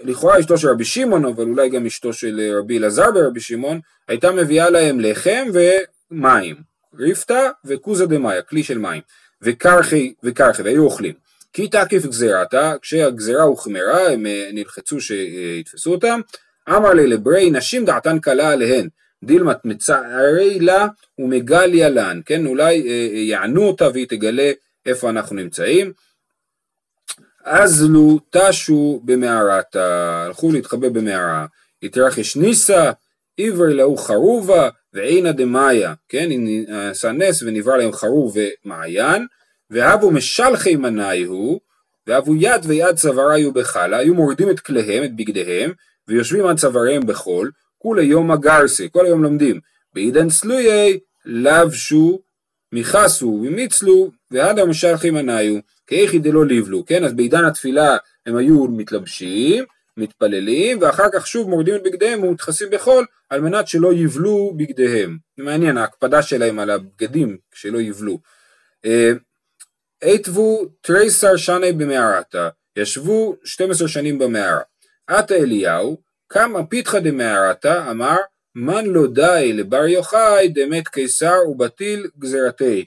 לכאורה 0.00 0.40
אשתו 0.40 0.58
של 0.58 0.68
רבי 0.68 0.84
שמעון, 0.84 1.24
אבל 1.24 1.44
אולי 1.44 1.68
גם 1.68 1.86
אשתו 1.86 2.12
של 2.12 2.56
רבי 2.58 2.78
אלעזר 2.78 3.10
ברבי 3.10 3.40
שמעון, 3.40 3.80
הייתה 4.08 4.32
מביאה 4.32 4.70
להם 4.70 5.00
לחם 5.00 5.46
ומים. 5.52 6.56
ריפתא 6.98 7.48
וקוזא 7.64 8.06
דמאיה, 8.06 8.42
כלי 8.42 8.62
של 8.62 8.78
מים. 8.78 9.02
וקרחי, 9.42 10.14
וקרחי, 10.22 10.62
והיו 10.62 10.84
אוכלים. 10.84 11.14
כי 11.52 11.68
תקיף 11.68 12.06
גזירתה, 12.06 12.74
כשהגזירה 12.82 13.42
הוחמרה, 13.42 14.08
הם 14.08 14.26
אה, 14.26 14.48
נלחצו 14.52 15.00
שיתפסו 15.00 15.92
אותם, 15.92 16.20
אמר 16.68 16.94
לי 16.94 17.06
לברי 17.06 17.50
נשים 17.50 17.84
דעתן 17.84 18.18
קלה 18.18 18.50
עליהן. 18.50 18.88
דילמת 19.24 19.64
מצערי 19.64 20.60
לה 20.60 20.86
ומגליה 21.18 21.88
לן, 21.88 22.20
כן, 22.26 22.46
אולי 22.46 22.88
אה, 22.88 23.08
אה, 23.14 23.18
יענו 23.18 23.62
אותה 23.62 23.88
והיא 23.88 24.06
תגלה 24.08 24.52
איפה 24.86 25.10
אנחנו 25.10 25.36
נמצאים. 25.36 25.92
אז 27.44 27.84
לו 27.90 28.20
תשו 28.30 29.00
במערתה, 29.04 30.22
הלכו 30.26 30.52
להתחבא 30.52 30.88
במערה, 30.88 31.46
יתרחש 31.82 32.36
ניסה, 32.36 32.90
עבר 33.38 33.64
להו 33.68 33.96
חרובה 33.96 34.68
ועינה 34.92 35.32
דמאיה, 35.32 35.94
כן, 36.08 36.28
עשה 36.90 37.12
נס 37.12 37.42
ונברא 37.42 37.76
להם 37.76 37.92
חרוב 37.92 38.36
ומעיין, 38.64 39.26
והבו 39.70 40.10
משלחי 40.10 40.76
מנאי 40.76 41.22
הוא, 41.22 41.60
ואבו 42.06 42.36
יד 42.36 42.60
ויד 42.64 42.94
צווארה 42.94 43.34
היו 43.34 43.52
בחלה, 43.52 43.96
היו 43.96 44.14
מורידים 44.14 44.50
את 44.50 44.60
כליהם, 44.60 45.04
את 45.04 45.16
בגדיהם, 45.16 45.72
ויושבים 46.08 46.46
עד 46.46 46.56
צוואריהם 46.56 47.06
בחול, 47.06 47.50
כולי 47.86 48.04
יום 48.04 48.30
הגרסי, 48.30 48.88
כל 48.92 49.06
היום 49.06 49.22
לומדים. 49.22 49.60
בעידן 49.94 50.30
סלויי 50.30 50.98
לבשו, 51.24 52.20
מיכסו 52.72 53.26
ומיצלו, 53.26 54.10
ועד 54.30 54.58
המשלחים 54.58 55.16
עניו, 55.16 55.54
כאיכי 55.86 56.18
דלא 56.18 56.46
ליבלו, 56.46 56.86
כן? 56.86 57.04
אז 57.04 57.12
בעידן 57.12 57.44
התפילה 57.44 57.96
הם 58.26 58.36
היו 58.36 58.64
מתלבשים, 58.64 59.64
מתפללים, 59.96 60.78
ואחר 60.80 61.06
כך 61.12 61.26
שוב 61.26 61.48
מורדים 61.48 61.74
את 61.74 61.82
בגדיהם 61.82 62.24
ומתחסים 62.24 62.68
בחול, 62.70 63.06
על 63.30 63.40
מנת 63.40 63.68
שלא 63.68 63.92
יבלו 63.92 64.54
בגדיהם. 64.56 65.18
זה 65.36 65.44
מעניין, 65.44 65.76
ההקפדה 65.76 66.22
שלהם 66.22 66.58
על 66.58 66.70
הבגדים, 66.70 67.36
שלא 67.54 67.78
יבלו. 67.78 68.18
עטבו 70.00 70.60
אה, 70.62 70.68
תריסר 70.80 71.36
שני 71.36 71.72
במערתה, 71.72 72.48
ישבו 72.76 73.36
12 73.44 73.88
שנים 73.88 74.18
במערה. 74.18 74.60
עתה 75.06 75.34
אליהו, 75.34 76.05
כמה 76.28 76.66
פיתחא 76.66 76.98
דמערתה, 76.98 77.90
אמר, 77.90 78.16
מן 78.54 78.86
לא 78.86 79.06
די 79.06 79.52
לבר 79.52 79.86
יוחאי 79.86 80.48
דמת 80.48 80.88
קיסר 80.88 81.36
ובטיל 81.48 82.06
גזירתי. 82.18 82.84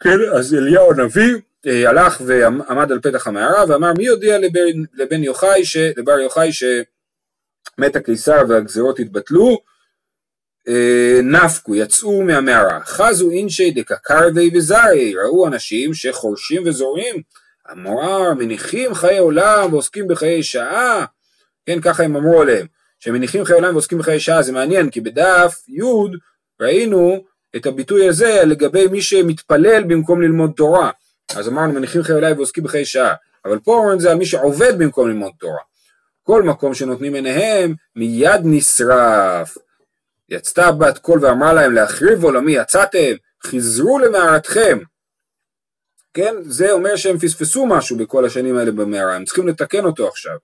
כן, 0.00 0.18
אז 0.36 0.54
אליהו 0.54 0.92
הנביא 0.92 1.34
אה, 1.66 1.90
הלך 1.90 2.20
ועמד 2.26 2.92
על 2.92 3.00
פתח 3.00 3.26
המערה 3.26 3.64
ואמר 3.68 3.92
מי 3.98 4.04
יודיע 4.04 4.38
לבן, 4.38 4.82
לבן 4.94 5.24
יוחאי, 5.24 5.64
ש, 5.64 5.76
לבר 5.76 6.18
יוחאי 6.18 6.50
שמת 6.52 7.96
הקיסר 7.96 8.42
והגזירות 8.48 8.98
התבטלו? 8.98 9.58
אה, 10.68 11.20
נפקו, 11.22 11.74
יצאו 11.74 12.22
מהמערה, 12.22 12.80
חזו 12.84 13.30
אינשי 13.30 13.70
דקקרבי 13.70 14.50
וזרי, 14.54 15.14
ראו 15.24 15.46
אנשים 15.46 15.94
שחורשים 15.94 16.62
וזורים, 16.66 17.22
אמר 17.72 18.34
מניחים 18.34 18.94
חיי 18.94 19.18
עולם 19.18 19.72
ועוסקים 19.72 20.08
בחיי 20.08 20.42
שעה, 20.42 21.04
כן 21.66 21.80
ככה 21.80 22.02
הם 22.02 22.16
אמרו 22.16 22.42
עליהם, 22.42 22.66
שמניחים 22.98 23.44
חיי 23.44 23.54
עולם 23.54 23.72
ועוסקים 23.72 23.98
בחיי 23.98 24.20
שעה, 24.20 24.42
זה 24.42 24.52
מעניין 24.52 24.90
כי 24.90 25.00
בדף 25.00 25.62
י' 25.68 25.82
ראינו 26.60 27.24
את 27.56 27.66
הביטוי 27.66 28.08
הזה 28.08 28.42
לגבי 28.46 28.86
מי 28.86 29.02
שמתפלל 29.02 29.82
במקום 29.82 30.22
ללמוד 30.22 30.52
תורה, 30.56 30.90
אז 31.36 31.48
אמרנו 31.48 31.72
מניחים 31.72 32.02
חיי 32.02 32.14
עולם 32.14 32.36
ועוסקים 32.36 32.64
בחיי 32.64 32.84
שעה, 32.84 33.14
אבל 33.44 33.58
פה 33.58 33.76
אומרים 33.76 34.00
זה 34.00 34.10
על 34.10 34.16
מי 34.16 34.26
שעובד 34.26 34.78
במקום 34.78 35.08
ללמוד 35.08 35.32
תורה, 35.38 35.60
כל 36.22 36.42
מקום 36.42 36.74
שנותנים 36.74 37.14
עיניהם 37.14 37.74
מיד 37.96 38.40
נשרף 38.44 39.58
יצתה 40.28 40.72
בת 40.72 40.98
קול 40.98 41.24
ואמרה 41.24 41.52
להם 41.52 41.72
להחריב 41.72 42.24
עולמי 42.24 42.52
יצאתם, 42.52 43.12
חזרו 43.46 43.98
למערתכם. 43.98 44.78
כן, 46.14 46.34
זה 46.42 46.72
אומר 46.72 46.96
שהם 46.96 47.18
פספסו 47.18 47.66
משהו 47.66 47.96
בכל 47.96 48.24
השנים 48.24 48.56
האלה 48.56 48.70
במערה, 48.70 49.14
הם 49.14 49.24
צריכים 49.24 49.48
לתקן 49.48 49.84
אותו 49.84 50.08
עכשיו. 50.08 50.36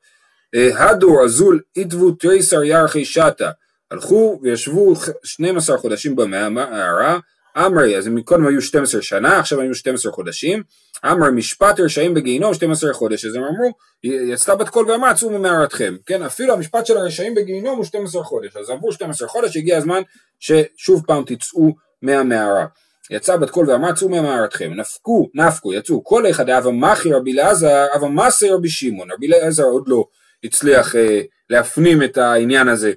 הדור 0.55 1.25
אזול 1.25 1.61
איתבו 1.77 2.11
תריסר 2.11 2.63
ירחי 2.63 3.05
שטה, 3.05 3.51
הלכו 3.91 4.41
וישבו 4.43 4.93
12 5.25 5.79
חודשים 5.79 6.17
במערה, 6.17 7.19
אמרי, 7.57 7.97
אז 7.97 8.11
קודם 8.25 8.47
היו 8.47 8.63
12 8.63 9.03
שנה, 9.03 9.39
עכשיו 9.39 9.61
היו 9.61 9.75
12 9.75 10.13
חודשים, 10.13 10.63
אמר 11.05 11.31
משפט 11.31 11.81
רשעים 11.81 12.15
בגיהינום 12.15 12.55
12 12.55 12.93
חודש, 12.93 13.25
אז 13.25 13.35
הם 13.35 13.43
אמרו, 13.43 13.73
יצתה 14.05 14.55
בת 14.55 14.69
קול 14.69 14.91
ואמרה 14.91 15.15
צאו 15.15 15.31
ממערתכם, 15.31 15.97
כן, 16.07 16.23
אפילו 16.23 16.55
המשפט 16.55 16.87
של 16.87 16.97
הרשעים 16.97 17.35
בגיהינום 17.35 17.77
הוא 17.77 17.85
12 17.85 18.23
חודש, 18.23 18.57
אז 18.57 18.71
עברו 18.71 18.93
12 18.93 19.29
חודש, 19.29 19.57
הגיע 19.57 19.77
הזמן 19.77 20.03
ששוב 20.41 21.05
פעם 21.07 21.23
תצאו 21.27 21.75
מהמערה. 22.03 22.67
יצא 23.11 23.37
בת 23.37 23.51
קול 23.51 23.71
ואמרה 23.71 23.95
צאו 23.95 24.09
ממערתכם, 24.09 24.73
נפקו, 24.77 25.29
נפקו, 25.35 25.73
יצאו, 25.73 26.05
כל 26.05 26.31
אחד 26.31 26.51
אבא 26.51 26.71
מחי 26.71 27.13
רבי 27.13 27.33
אלעזר, 27.33 27.87
אבא 27.97 28.09
מסי 28.09 28.51
רבי 28.51 28.69
שמעון, 28.69 29.11
רבי 29.11 29.27
אלעזר 29.27 29.65
עוד 29.65 29.89
לא 29.89 30.05
הצליח 30.45 30.97
אה, 30.97 31.21
להפנים 31.51 32.03
את 32.03 32.19
העניין 32.19 32.69
הזה. 32.69 32.93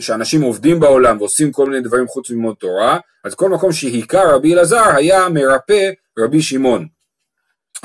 שאנשים 0.00 0.42
עובדים 0.42 0.80
בעולם 0.80 1.18
ועושים 1.18 1.52
כל 1.52 1.66
מיני 1.66 1.80
דברים 1.80 2.06
חוץ 2.06 2.30
ללמוד 2.30 2.56
תורה, 2.58 2.98
אז 3.24 3.34
כל 3.34 3.48
מקום 3.48 3.72
שהיכה 3.72 4.22
רבי 4.22 4.54
אלעזר 4.54 4.84
היה 4.96 5.28
מרפא 5.28 5.90
רבי 6.18 6.42
שמעון. 6.42 6.86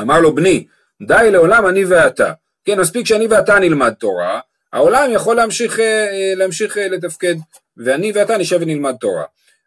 אמר 0.02 0.20
לו 0.20 0.36
בני, 0.36 0.68
די 1.08 1.28
לעולם 1.32 1.68
אני 1.68 1.86
ואתה. 1.86 2.32
כן, 2.66 2.80
מספיק 2.80 3.06
שאני 3.06 3.28
ואתה 3.28 3.60
נלמד 3.60 3.94
תורה, 3.94 4.40
העולם 4.74 5.10
יכול 5.12 5.36
להמשיך, 5.36 5.80
אה, 5.80 6.34
להמשיך 6.36 6.78
אה, 6.78 6.88
לתפקד, 6.88 7.36
ואני 7.78 8.12
ואתה 8.16 8.38
נשב 8.38 8.58
ונלמד 8.62 8.96
תורה. 9.00 9.24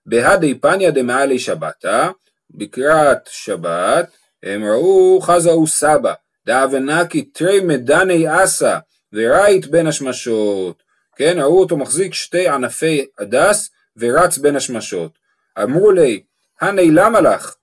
בהדי 0.07 0.55
פניה 0.55 0.91
דמעלי 0.91 1.39
שבתה, 1.39 2.11
בקראת 2.51 3.19
שבת, 3.27 4.11
הם 4.43 4.65
ראו 4.65 5.21
חזאו 5.21 5.67
סבא, 5.67 6.13
דאבנקי 6.47 7.23
תרי 7.23 7.61
מדני 7.61 8.45
אסה, 8.45 8.79
ורייט 9.13 9.67
בין 9.67 9.87
השמשות. 9.87 10.83
כן, 11.17 11.39
ראו 11.39 11.61
אותו 11.61 11.77
מחזיק 11.77 12.15
שתי 12.15 12.49
ענפי 12.49 13.07
הדס 13.19 13.71
ורץ 13.97 14.39
בין 14.39 14.57
השמשות. 14.57 15.19
אמרו 15.63 15.91
לי, 15.91 16.23
הני 16.61 16.91
למה 16.91 17.21
לך? 17.21 17.55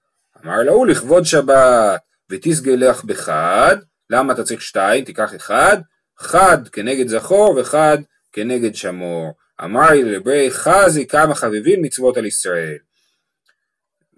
אמר 0.46 0.64
לו, 0.64 0.86
לכבוד 0.86 1.26
שבת, 1.26 2.02
ותסגה 2.30 2.76
לך 2.76 3.04
בחד, 3.04 3.78
למה 4.10 4.34
אתה 4.34 4.44
צריך 4.44 4.62
שתיים? 4.62 5.06
תיקח 5.06 5.36
אחד, 5.36 5.78
חד 6.20 6.68
כנגד 6.68 7.08
זכור 7.08 7.58
וחד 7.58 7.98
כנגד 8.32 8.76
שמור. 8.76 9.34
אמר 9.64 9.92
לי 9.92 10.04
לברי 10.04 10.52
חזי 10.52 11.08
כמה 11.08 11.36
חביבים 11.36 11.82
מצוות 11.82 12.18
על 12.18 12.26
ישראל. 12.26 12.78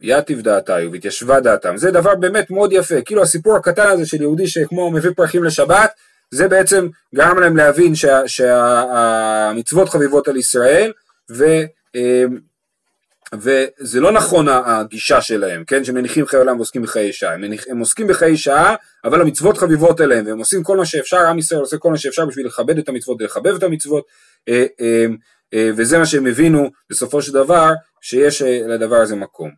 יתיב 0.01 0.41
דעתיו 0.41 0.91
והתיישבה 0.91 1.39
דעתם. 1.39 1.77
זה 1.77 1.91
דבר 1.91 2.15
באמת 2.15 2.51
מאוד 2.51 2.73
יפה, 2.73 3.01
כאילו 3.01 3.21
הסיפור 3.21 3.55
הקטן 3.55 3.87
הזה 3.87 4.05
של 4.05 4.21
יהודי 4.21 4.47
שכמו 4.47 4.91
מביא 4.91 5.11
פרחים 5.15 5.43
לשבת, 5.43 5.91
זה 6.31 6.47
בעצם 6.47 6.87
גרם 7.15 7.39
להם 7.39 7.57
להבין 7.57 7.93
שהמצוות 8.25 9.87
שה, 9.87 9.91
חביבות 9.91 10.27
על 10.27 10.37
ישראל, 10.37 10.91
ו, 11.31 11.45
אמ, 11.95 12.37
וזה 13.33 13.99
לא 13.99 14.11
נכון 14.11 14.47
הגישה 14.49 15.21
שלהם, 15.21 15.63
כן, 15.65 15.83
שמניחים 15.83 16.25
חיי 16.25 16.39
עולם 16.39 16.57
ועוסקים 16.57 16.81
בחיי 16.81 17.13
שעה, 17.13 17.33
הם, 17.33 17.41
מניח, 17.41 17.63
הם 17.69 17.79
עוסקים 17.79 18.07
בחיי 18.07 18.37
שעה, 18.37 18.75
אבל 19.03 19.21
המצוות 19.21 19.57
חביבות 19.57 19.99
עליהם, 19.99 20.25
והם 20.25 20.39
עושים 20.39 20.63
כל 20.63 20.77
מה 20.77 20.85
שאפשר, 20.85 21.17
עם 21.17 21.39
ישראל 21.39 21.61
עושה 21.61 21.77
כל 21.77 21.91
מה 21.91 21.97
שאפשר 21.97 22.25
בשביל 22.25 22.45
לכבד 22.45 22.77
את 22.77 22.89
המצוות 22.89 23.21
ולחבב 23.21 23.55
את 23.55 23.63
המצוות, 23.63 24.05
אה, 24.49 24.65
אמ, 24.79 25.17
אה, 25.53 25.69
וזה 25.77 25.97
מה 25.97 26.05
שהם 26.05 26.27
הבינו 26.27 26.69
בסופו 26.89 27.21
של 27.21 27.33
דבר, 27.33 27.71
שיש 28.01 28.41
אה, 28.41 28.61
לדבר 28.67 28.95
הזה 28.95 29.15
מקום. 29.15 29.51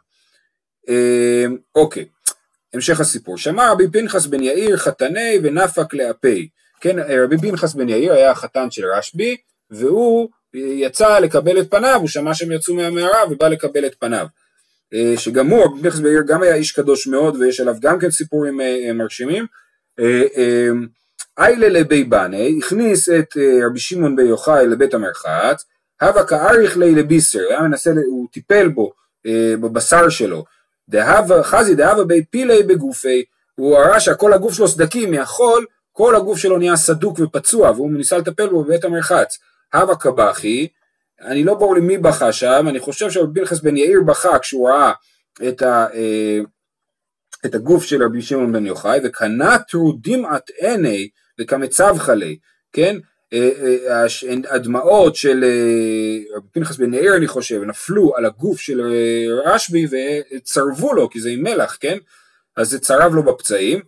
אוקיי, 1.75 2.05
המשך 2.73 2.99
הסיפור, 2.99 3.37
שמע 3.37 3.71
רבי 3.71 3.87
פנחס 3.91 4.25
בן 4.25 4.43
יאיר 4.43 4.77
חתני 4.77 5.39
ונפק 5.43 5.93
לאפי 5.93 6.49
כן, 6.81 6.95
רבי 7.23 7.37
פנחס 7.37 7.73
בן 7.73 7.89
יאיר 7.89 8.13
היה 8.13 8.31
החתן 8.31 8.71
של 8.71 8.85
רשב"י, 8.85 9.37
והוא 9.71 10.29
יצא 10.53 11.19
לקבל 11.19 11.59
את 11.59 11.71
פניו, 11.71 11.99
הוא 11.99 12.07
שמע 12.07 12.33
שהם 12.33 12.51
יצאו 12.51 12.75
מהמערה 12.75 13.19
ובא 13.31 13.47
לקבל 13.47 13.85
את 13.85 13.95
פניו. 13.99 14.25
אה, 14.93 15.13
שגם 15.17 15.47
הוא, 15.47 15.63
רבי 15.63 15.81
פנחס 15.81 15.99
בן 15.99 16.05
יאיר 16.05 16.21
גם 16.27 16.43
היה 16.43 16.55
איש 16.55 16.71
קדוש 16.71 17.07
מאוד, 17.07 17.35
ויש 17.35 17.59
עליו 17.59 17.75
גם 17.81 17.99
כן 17.99 18.11
סיפורים 18.11 18.61
אה, 18.61 18.87
אה, 18.87 18.93
מרשימים. 18.93 19.45
איילה 21.37 21.69
לבי 21.69 22.03
בני, 22.03 22.55
הכניס 22.57 23.09
את 23.09 23.37
רבי 23.65 23.79
שמעון 23.79 24.15
בר 24.15 24.21
יוחאי 24.23 24.67
לבית 24.67 24.93
המרחץ, 24.93 25.65
הווה 26.01 26.23
כאריך 26.23 26.77
לי 26.77 26.95
לביסר, 26.95 27.39
היה 27.49 27.61
מנסה, 27.61 27.91
הוא 28.07 28.27
טיפל 28.31 28.67
בו, 28.67 28.91
בבשר 29.61 30.09
שלו. 30.09 30.45
דהבה, 30.89 31.43
חזי 31.43 31.75
דהבה 31.75 32.03
בי 32.03 32.25
פילי 32.25 32.63
בגופי, 32.63 33.23
הוא 33.55 33.77
ראה 33.77 33.99
שכל 33.99 34.33
הגוף 34.33 34.53
שלו 34.53 34.67
סדקים 34.67 35.11
מהחול, 35.11 35.65
כל 35.91 36.15
הגוף 36.15 36.37
שלו 36.37 36.57
נהיה 36.57 36.75
סדוק 36.75 37.19
ופצוע 37.19 37.71
והוא 37.71 37.91
ניסה 37.91 38.17
לטפל 38.17 38.47
בו 38.49 38.63
בבית 38.63 38.83
המרחץ. 38.83 39.39
הווה 39.73 39.95
קבחי, 39.95 40.67
אני 41.21 41.43
לא 41.43 41.53
ברור 41.53 41.75
לי 41.75 41.81
מי 41.81 41.97
בכה 41.97 42.31
שם, 42.31 42.65
אני 42.69 42.79
חושב 42.79 43.09
שרבי 43.09 43.39
פנחס 43.39 43.59
בן 43.59 43.77
יאיר 43.77 44.01
בכה 44.07 44.39
כשהוא 44.39 44.69
ראה 44.69 44.91
את, 45.47 45.61
ה, 45.61 45.87
אה, 45.93 46.39
את 47.45 47.55
הגוף 47.55 47.83
של 47.83 48.03
רבי 48.03 48.21
שמעון 48.21 48.53
בן 48.53 48.65
יוחאי, 48.65 48.99
וקנה 49.03 49.59
טרודים 49.59 50.25
עט 50.25 50.49
עיני 50.49 51.09
וכמצב 51.39 51.95
חלי, 51.97 52.37
כן? 52.73 52.97
אה, 53.33 53.49
אה, 53.87 54.05
הדמעות 54.55 55.15
של 55.15 55.45
רבי 56.35 56.47
פנחס 56.51 56.77
בן 56.77 56.93
יאיר 56.93 57.15
אני 57.15 57.27
חושב 57.27 57.61
נפלו 57.63 58.15
על 58.15 58.25
הגוף 58.25 58.59
של 58.59 58.81
רשב"י 59.45 59.87
וצרבו 60.35 60.93
לו 60.93 61.09
כי 61.09 61.21
זה 61.21 61.29
עם 61.29 61.43
מלח 61.43 61.77
כן 61.79 61.97
אז 62.57 62.69
זה 62.69 62.79
צרב 62.79 63.15
לו 63.15 63.23
בפצעים 63.23 63.79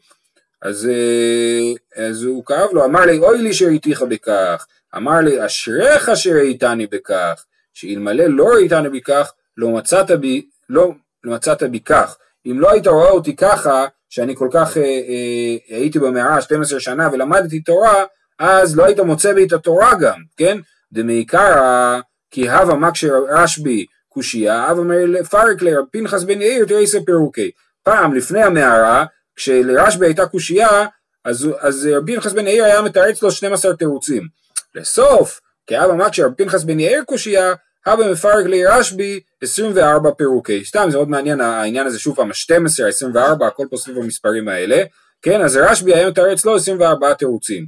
אז, 0.63 0.89
אה, 0.91 2.06
אז 2.06 2.23
הוא 2.23 2.45
כאב 2.45 2.69
לו, 2.73 2.86
אמר 2.86 3.02
לי 3.02 3.19
אוי 3.19 3.41
לי 3.41 3.54
שראיתיך 3.54 4.02
בכך, 4.02 4.67
אמר 4.95 5.19
לי 5.19 5.45
אשריך 5.45 6.10
שראיתני 6.15 6.88
בכך, 6.88 7.45
שאלמלא 7.73 8.23
לא 8.23 8.45
ראיתני 8.45 8.89
בכך, 8.89 9.34
לא 9.58 9.69
מצאת 9.69 10.12
בי, 10.12 10.45
לא, 10.69 10.91
לא 11.23 11.34
מצאת 11.34 11.63
בי 11.63 11.80
כך. 11.80 12.17
אם 12.45 12.60
לא 12.60 12.71
היית 12.71 12.88
רואה 12.88 13.10
אותי 13.10 13.36
ככה, 13.36 13.86
שאני 14.10 14.36
כל 14.36 14.47
כך 14.52 14.78
אה, 14.78 14.84
אה, 14.84 15.78
הייתי 15.78 15.99
במערה 15.99 16.41
12 16.41 16.80
שנה 16.80 17.10
ולמדתי 17.12 17.60
תורה, 17.60 18.04
אז 18.39 18.78
לא 18.78 18.86
היית 18.86 18.99
מוצא 18.99 19.34
בי 19.34 19.43
את 19.43 19.54
התורה 19.54 19.95
גם, 19.95 20.21
כן? 20.38 20.58
דמעיקרא 20.91 21.99
כי 22.32 22.49
הווה 22.49 22.76
מקשר 22.76 23.13
רשב"י 23.30 23.86
קושייה, 24.10 24.69
הווה 24.69 24.84
מר 24.84 25.06
לפרק 25.08 25.62
לרב 25.62 25.86
פנחס 25.91 26.23
בן 26.23 26.41
יאיר 26.41 26.65
תראה 26.65 26.84
פירוקי. 27.06 27.52
פעם 27.84 28.13
לפני 28.13 28.43
המערה 28.43 29.06
כשלרשב"י 29.36 30.06
הייתה 30.06 30.26
קושייה, 30.26 30.86
אז, 31.26 31.50
אז 31.60 31.89
רבי 31.96 32.15
פנחס 32.15 32.34
בן 32.34 32.48
יאיר 32.48 32.63
היה 32.63 32.82
מתרץ 32.82 33.22
לו 33.22 33.32
12 33.32 33.76
תירוצים. 33.76 34.28
לסוף, 34.76 35.39
כי 35.67 35.78
אבא 35.78 35.91
אמר 35.91 36.10
כשרבי 36.10 36.43
פנחס 36.43 36.63
בן 36.63 36.80
יאיר 36.80 37.04
קושייה, 37.04 37.54
אבא 37.88 38.12
מפרק 38.12 38.46
רשב"י 38.67 39.19
24 39.43 40.12
פירוקי. 40.12 40.65
סתם 40.65 40.88
זה 40.91 40.98
מאוד 40.98 41.10
מעניין 41.10 41.41
העניין 41.41 41.88
הזה 41.88 42.00
שוב 42.00 42.15
פעם, 42.15 42.30
ה-12, 42.30 42.84
ה-24, 42.86 43.46
הכל 43.46 43.67
פה 43.69 43.78
סביב 43.78 43.98
המספרים 43.98 44.48
האלה. 44.48 44.84
כן, 45.22 45.41
אז 45.41 45.58
רשב"י 45.58 45.93
היה 45.93 46.10
מתרץ 46.10 46.46
לו 46.46 46.56
24 46.56 47.13
תירוצים. 47.13 47.65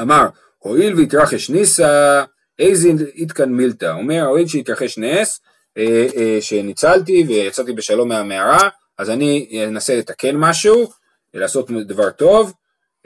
אמר, 0.00 0.26
הואיל 0.58 0.94
והתרחש 0.94 1.50
ניסה, 1.50 2.24
איזה 2.58 2.88
איתקן 3.14 3.48
מילתא. 3.48 3.92
אומר, 3.92 4.22
הואיל 4.22 4.46
שהתרחש 4.46 4.98
נס, 4.98 5.40
אה, 5.78 6.06
אה, 6.16 6.38
שניצלתי 6.40 7.24
ויצאתי 7.28 7.72
בשלום 7.72 8.08
מהמערה, 8.08 8.68
אז 8.98 9.10
אני 9.10 9.64
אנסה 9.68 9.96
לתקן 9.96 10.36
משהו, 10.36 10.90
לעשות 11.34 11.70
דבר 11.70 12.10
טוב. 12.10 12.52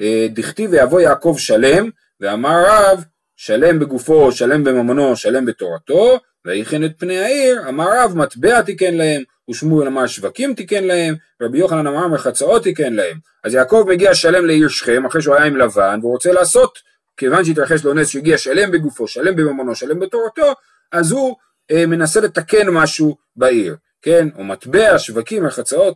אה, 0.00 0.26
דכתיב 0.31 0.70
ויבוא 0.72 1.00
יעקב 1.00 1.35
שלם, 1.38 1.90
ואמר 2.20 2.64
רב, 2.66 3.05
שלם 3.37 3.79
בגופו, 3.79 4.33
שלם 4.33 4.64
בממונו, 4.64 5.16
שלם 5.16 5.44
בתורתו, 5.44 6.18
ויכן 6.44 6.85
את 6.85 6.92
פני 6.98 7.18
העיר, 7.18 7.68
אמר 7.68 7.87
רב, 7.92 8.16
מטבע 8.16 8.62
תיקן 8.62 8.94
להם, 8.94 9.22
ושמואל 9.50 9.87
אמר 9.87 10.07
שווקים 10.07 10.55
תיקן 10.55 10.85
להם, 10.85 11.14
ורבי 11.40 11.59
יוחנן 11.59 11.87
אמר 11.87 12.09
מחצאות 12.09 12.62
תיקן 12.62 12.92
להם. 12.92 13.18
אז 13.44 13.55
יעקב 13.55 13.85
מגיע 13.88 14.14
שלם 14.14 14.46
לעיר 14.46 14.68
שכם, 14.68 15.07
אחרי 15.07 15.22
שהוא 15.22 15.35
היה 15.35 15.44
עם 15.44 15.57
לבן, 15.57 15.98
והוא 16.03 16.12
רוצה 16.12 16.33
לעשות, 16.33 16.79
כיוון 17.16 17.44
שהתרחש 17.44 17.85
לו 17.85 17.94
נס 17.94 18.09
שהגיע 18.09 18.38
שלם 18.38 18.70
בגופו, 18.70 19.09
שלם 19.09 19.37
בממונו, 19.37 19.74
שלם 19.74 20.00
בתורתו, 20.00 20.53
אז 20.92 21.12
הוא 21.12 21.37
אה, 21.70 21.87
מנסה 21.87 22.20
לתקן 22.20 22.68
משהו 22.68 23.16
בעיר, 23.37 23.76
כן? 24.02 24.28
או 24.38 24.44
מטבע, 24.44 24.98
שווקים, 24.98 25.44
מחצאות. 25.44 25.94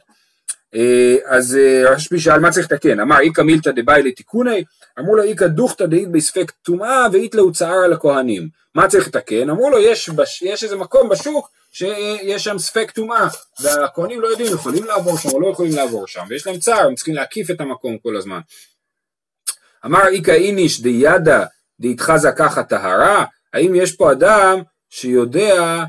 אה, 0.74 1.16
אז 1.26 1.56
אה, 1.56 1.90
רשב"י 1.90 2.20
שאל 2.20 2.40
מה 2.40 2.50
צריך 2.50 2.72
לתקן, 2.72 3.00
אמר 3.00 3.20
איכא 3.20 3.40
מילתא 3.40 3.70
דבאי 3.76 4.02
לתיקוני, 4.02 4.64
אמרו 4.98 5.16
לו 5.16 5.22
איכא 5.22 5.46
דוכתא 5.46 5.86
דאית 5.86 6.12
בספק 6.12 6.52
טומאה 6.62 7.06
ואית 7.12 7.34
לו 7.34 7.52
צער 7.52 7.84
על 7.84 7.92
הכהנים, 7.92 8.48
מה 8.74 8.88
צריך 8.88 9.06
לתקן? 9.06 9.50
אמרו 9.50 9.70
לו 9.70 9.78
יש, 9.78 10.08
בש... 10.08 10.42
יש 10.42 10.64
איזה 10.64 10.76
מקום 10.76 11.08
בשוק 11.08 11.50
שיש 11.72 12.44
שם 12.44 12.58
ספק 12.58 12.90
טומאה 12.90 13.28
והכהנים 13.60 14.20
לא 14.20 14.26
יודעים, 14.26 14.52
יכולים 14.54 14.84
לעבור 14.84 15.18
שם 15.18 15.28
או 15.28 15.40
לא 15.40 15.46
יכולים 15.46 15.72
לעבור 15.76 16.06
שם 16.06 16.24
ויש 16.28 16.46
להם 16.46 16.58
צער, 16.58 16.86
הם 16.86 16.94
צריכים 16.94 17.14
להקיף 17.14 17.50
את 17.50 17.60
המקום 17.60 17.98
כל 17.98 18.16
הזמן. 18.16 18.40
אמר 19.84 20.08
איכא 20.08 20.30
איניש 20.30 20.80
דידא 20.80 21.44
דאיתחזה 21.80 22.32
ככה 22.32 22.62
טהרה, 22.62 23.24
האם 23.54 23.74
יש 23.74 23.96
פה 23.96 24.12
אדם 24.12 24.62
שיודע 24.90 25.84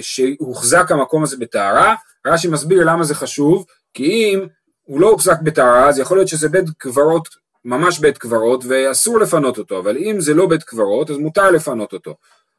שהוחזק 0.00 0.90
המקום 0.90 1.22
הזה 1.22 1.36
בטהרה? 1.36 1.94
רש"י 2.26 2.48
מסביר 2.48 2.84
למה 2.84 3.04
זה 3.04 3.14
חשוב, 3.14 3.66
כי 3.94 4.04
אם 4.04 4.46
הוא 4.84 5.00
לא 5.00 5.10
הוחזק 5.10 5.40
בטהרה 5.42 5.88
אז 5.88 5.98
יכול 5.98 6.16
להיות 6.16 6.28
שזה 6.28 6.48
בית 6.48 6.64
קברות, 6.78 7.28
ממש 7.64 7.98
בית 7.98 8.18
קברות 8.18 8.64
ואסור 8.68 9.18
לפנות 9.18 9.58
אותו, 9.58 9.78
אבל 9.78 9.96
אם 9.96 10.20
זה 10.20 10.34
לא 10.34 10.46
בית 10.46 10.62
קברות 10.62 11.10
אז 11.10 11.16
מותר 11.16 11.50
לפנות 11.50 11.92
אותו. 11.92 12.14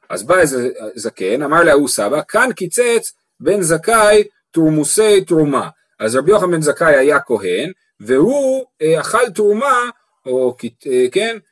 אז 0.10 0.24
בא 0.24 0.38
איזה 0.38 0.70
זקן, 0.96 1.42
אמר 1.42 1.63
להוא 1.63 1.88
סבא, 1.88 2.22
כאן 2.28 2.50
קיצץ 2.56 3.13
בן 3.39 3.62
זכאי 3.62 4.24
תורמוסי 4.52 5.22
תרומה. 5.22 5.70
אז 6.00 6.15
רבי 6.15 6.32
יוחנן 6.32 6.52
בן 6.52 6.62
זכאי 6.62 6.96
היה 6.96 7.20
כהן, 7.20 7.72
והוא 8.00 8.65
אה, 8.82 9.00
אכל 9.00 9.30
תרומה, 9.36 9.89
או 10.26 10.56
אה, 10.63 11.08
כן, 11.12 11.36
אה, 11.36 11.48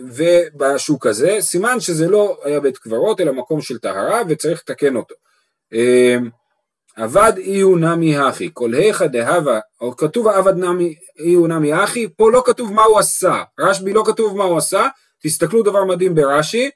ובשוק 0.00 1.06
הזה, 1.06 1.36
סימן 1.40 1.80
שזה 1.80 2.08
לא 2.08 2.38
היה 2.44 2.60
בית 2.60 2.78
קברות, 2.78 3.20
אלא 3.20 3.32
מקום 3.32 3.60
של 3.60 3.78
טהרה, 3.78 4.22
וצריך 4.28 4.60
לתקן 4.60 4.96
אותו. 4.96 5.14
אה, 5.72 6.16
עבד 6.96 7.32
איהו 7.36 7.76
נמי 7.76 8.18
הכי, 8.18 8.50
כל 8.52 8.74
היכא 8.74 9.06
דהבה, 9.06 9.60
או 9.80 9.96
כתוב 9.96 10.28
עבד 10.28 10.54
איהו 11.18 11.46
נמי 11.46 11.72
הכי, 11.72 12.08
פה 12.16 12.30
לא 12.30 12.42
כתוב 12.46 12.72
מה 12.72 12.82
הוא 12.82 12.98
עשה, 12.98 13.42
רשב"י 13.60 13.92
לא 13.92 14.02
כתוב 14.06 14.36
מה 14.36 14.44
הוא 14.44 14.58
עשה, 14.58 14.88
תסתכלו 15.22 15.62
דבר 15.62 15.84
מדהים 15.84 16.14
ברש"י, 16.14 16.70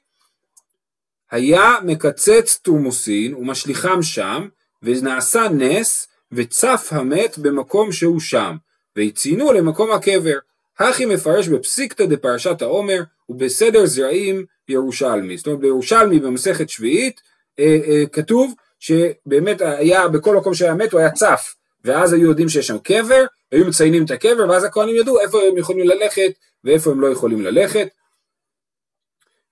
היה 1.31 1.75
מקצץ 1.83 2.59
תורמוסין 2.63 3.35
ומשליכם 3.35 4.01
שם, 4.01 4.47
ונעשה 4.83 5.47
נס, 5.49 6.07
וצף 6.31 6.87
המת 6.91 7.37
במקום 7.37 7.91
שהוא 7.91 8.19
שם, 8.19 8.55
והציינו 8.95 9.53
למקום 9.53 9.91
הקבר. 9.91 10.37
הכי 10.79 11.05
מפרש 11.05 11.47
בפסיקתא 11.47 12.05
דפרשת 12.05 12.61
העומר, 12.61 13.01
ובסדר 13.29 13.85
זרעים 13.85 14.45
ירושלמי. 14.69 15.37
זאת 15.37 15.47
אומרת 15.47 15.59
בירושלמי 15.59 16.19
במסכת 16.19 16.69
שביעית 16.69 17.21
אה, 17.59 17.77
אה, 17.87 18.03
כתוב 18.11 18.53
שבאמת 18.79 19.61
היה, 19.61 20.07
בכל 20.07 20.35
מקום 20.35 20.53
שהיה 20.53 20.73
מת 20.73 20.91
הוא 20.91 20.99
היה 20.99 21.11
צף, 21.11 21.55
ואז 21.85 22.13
היו 22.13 22.29
יודעים 22.29 22.49
שיש 22.49 22.67
שם 22.67 22.77
קבר, 22.77 23.25
היו 23.51 23.65
מציינים 23.65 24.05
את 24.05 24.11
הקבר, 24.11 24.49
ואז 24.49 24.63
הכהנים 24.63 24.95
ידעו 24.95 25.19
איפה 25.19 25.41
הם 25.41 25.57
יכולים 25.57 25.87
ללכת 25.87 26.31
ואיפה 26.63 26.91
הם 26.91 27.01
לא 27.01 27.07
יכולים 27.07 27.41
ללכת. 27.41 27.87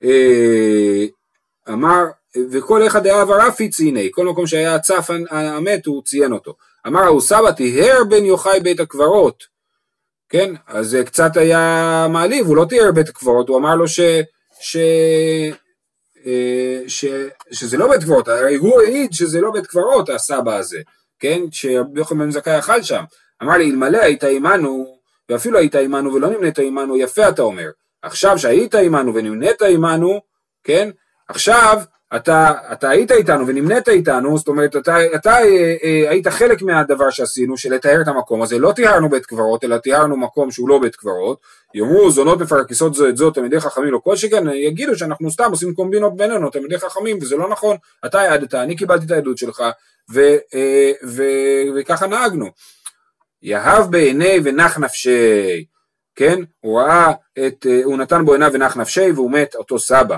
אה, 0.04 1.06
אמר, 1.70 2.04
וכל 2.52 2.88
אחד 2.88 3.06
היה 3.06 3.24
ורפי 3.28 3.70
ציני, 3.70 4.10
כל 4.12 4.26
מקום 4.26 4.48
שהיה 4.48 4.80
צף 4.80 5.10
המת 5.30 5.86
הוא 5.86 6.04
ציין 6.04 6.32
אותו. 6.32 6.56
אמר 6.88 7.00
ההוא 7.00 7.22
סבא 7.22 7.52
טיהר 7.52 8.04
בן 8.04 8.26
יוחאי 8.26 8.60
בית 8.60 8.80
הקברות, 8.80 9.55
כן, 10.30 10.54
אז 10.68 10.90
זה 10.90 11.04
קצת 11.04 11.38
היה 11.38 12.08
מעליב, 12.10 12.48
הוא 12.48 12.56
לא 12.56 12.66
טיהר 12.70 12.92
בית 12.92 13.10
הקברות, 13.10 13.50
הוא 13.50 13.58
אמר 13.58 13.76
לו 13.76 13.88
ש... 13.88 14.00
ש... 14.60 14.78
אה, 16.26 16.82
ש, 16.88 17.06
שזה 17.52 17.78
לא 17.78 17.90
בית 17.90 18.04
קברות, 18.04 18.28
הרי 18.28 18.56
הוא 18.56 18.82
העיד 18.82 19.14
שזה 19.14 19.42
לא 19.42 19.52
בית 19.52 19.68
קברות 19.68 20.10
הסבא 20.10 20.56
הזה, 20.56 20.80
כן, 21.20 21.42
שרבי 21.52 22.00
יוחנן 22.00 22.20
בן 22.20 22.32
זכאי 22.32 22.60
אכל 22.60 22.82
שם, 22.82 23.04
אמר 23.44 23.58
לי 23.58 23.72
אלמלא 23.72 23.98
היית 23.98 24.24
עמנו, 24.24 24.98
ואפילו 25.30 25.60
היית 25.60 25.76
עמנו 25.76 26.14
ולא 26.14 26.30
נמנית 26.30 26.60
עמנו, 26.60 26.98
יפה 26.98 27.30
אתה 27.30 27.42
אומר, 27.42 27.70
עכשיו 28.02 28.40
שהיית 28.40 28.76
עמנו 28.76 29.16
ונמנית 29.16 29.62
עמנו, 29.62 30.22
כן, 30.64 30.90
עכשיו 31.30 31.82
אתה, 32.16 32.52
אתה 32.72 32.90
היית 32.90 33.12
איתנו 33.12 33.48
ונמנית 33.48 33.90
איתנו, 33.90 34.38
זאת 34.38 34.48
אומרת 34.48 34.76
אתה, 34.76 35.16
אתה 35.16 35.32
אה, 35.32 35.76
אה, 35.84 36.10
היית 36.10 36.28
חלק 36.28 36.62
מהדבר 36.62 37.10
שעשינו 37.10 37.58
של 37.58 37.74
לטהר 37.74 38.02
את 38.02 38.08
המקום 38.08 38.42
הזה, 38.42 38.60
לא 38.60 38.72
טיהרנו 38.72 39.10
בית 39.10 39.26
קברות 39.26 39.64
אלא 39.64 39.78
טיהרנו 39.78 40.18
מקום 40.18 40.52
שהוא 40.52 40.70
לא 40.70 40.80
בית 40.80 40.96
קברות, 40.96 41.40
יאמרו 41.74 42.12
זונות 42.12 42.42
מפרקסות 42.42 42.94
זו 42.94 43.10
את 43.10 43.18
זו 43.18 43.32
תלמידי 43.32 43.60
חכמים 43.60 43.92
לא 43.92 44.00
כל 44.04 44.16
שכן, 44.16 44.44
יגידו 44.50 44.96
שאנחנו 44.96 45.32
סתם 45.32 45.52
עושים 45.52 45.74
קומבינות 45.74 46.18
בינינו 46.18 46.50
תלמידי 46.50 46.78
חכמים 46.78 47.18
וזה 47.22 47.36
לא 47.36 47.50
נכון, 47.50 47.78
אתה 48.06 48.22
העדת, 48.22 48.54
אני 48.54 48.76
קיבלתי 48.76 49.06
את 49.06 49.12
העדות 49.12 49.38
שלך 49.38 49.64
ו, 50.14 50.20
אה, 50.54 50.92
ו, 51.08 51.24
וככה 51.76 52.08
נהגנו. 52.08 52.50
יהב 53.42 53.92
בעיני 53.92 54.40
ונח 54.44 54.78
נפשי, 54.78 55.66
כן? 56.16 56.40
הוא 56.60 56.80
ראה 56.80 57.12
את, 57.48 57.66
אה, 57.70 57.82
הוא 57.84 57.98
נתן 57.98 58.26
בו 58.26 58.34
עיניו 58.34 58.52
ונח 58.54 58.78
נפשי 58.78 59.12
והוא 59.12 59.32
מת 59.32 59.56
אותו 59.56 59.80
סבא. 59.80 60.18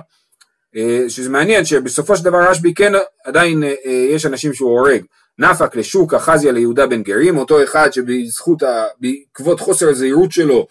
אה, 0.77 1.09
שזה 1.09 1.29
מעניין 1.29 1.65
שבסופו 1.65 2.17
של 2.17 2.23
דבר 2.23 2.49
רשב"י 2.49 2.73
כן 2.73 2.91
עדיין 3.23 3.63
אה, 3.63 3.73
אה, 3.85 3.91
יש 3.91 4.25
אנשים 4.25 4.53
שהוא 4.53 4.69
הורג. 4.69 5.01
נפק 5.39 5.75
לשוק 5.75 6.13
אחזיה 6.13 6.51
ליהודה 6.51 6.87
בן 6.87 7.03
גרים 7.03 7.37
אותו 7.37 7.63
אחד 7.63 7.93
שבזכות 7.93 8.63
בעקבות 8.99 9.59
חוסר 9.59 9.89
הזהירות 9.89 10.31
שלו 10.31 10.67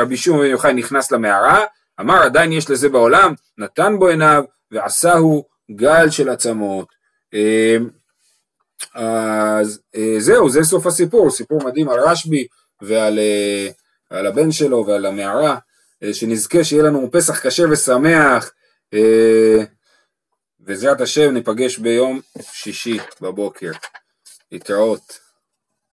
רבי 0.00 0.16
שמעון 0.16 0.40
בן 0.40 0.46
יוחאי 0.46 0.72
נכנס 0.72 1.12
למערה 1.12 1.64
אמר 2.00 2.22
עדיין 2.22 2.52
יש 2.52 2.70
לזה 2.70 2.88
בעולם 2.88 3.34
נתן 3.58 3.96
בו 3.98 4.08
עיניו 4.08 4.44
ועשהו 4.70 5.44
גל 5.70 6.10
של 6.10 6.28
עצמות. 6.28 6.88
אז 8.94 9.80
זהו 10.18 10.50
זה 10.50 10.64
סוף 10.64 10.86
הסיפור. 10.86 11.30
סיפור 11.30 11.64
מדהים 11.64 11.88
על 11.88 12.00
רשב"י 12.00 12.46
ועל 12.82 13.18
על 14.10 14.26
הבן 14.26 14.52
שלו 14.52 14.86
ועל 14.86 15.06
המערה 15.06 15.56
שנזכה 16.12 16.64
שיהיה 16.64 16.82
לנו 16.82 17.08
פסח 17.12 17.46
כשר 17.46 17.66
ושמח 17.70 18.52
בעזרת 20.58 21.00
השם 21.00 21.30
ניפגש 21.30 21.78
ביום 21.78 22.20
שישי 22.52 22.98
בבוקר. 23.20 23.70
להתראות. 24.52 25.21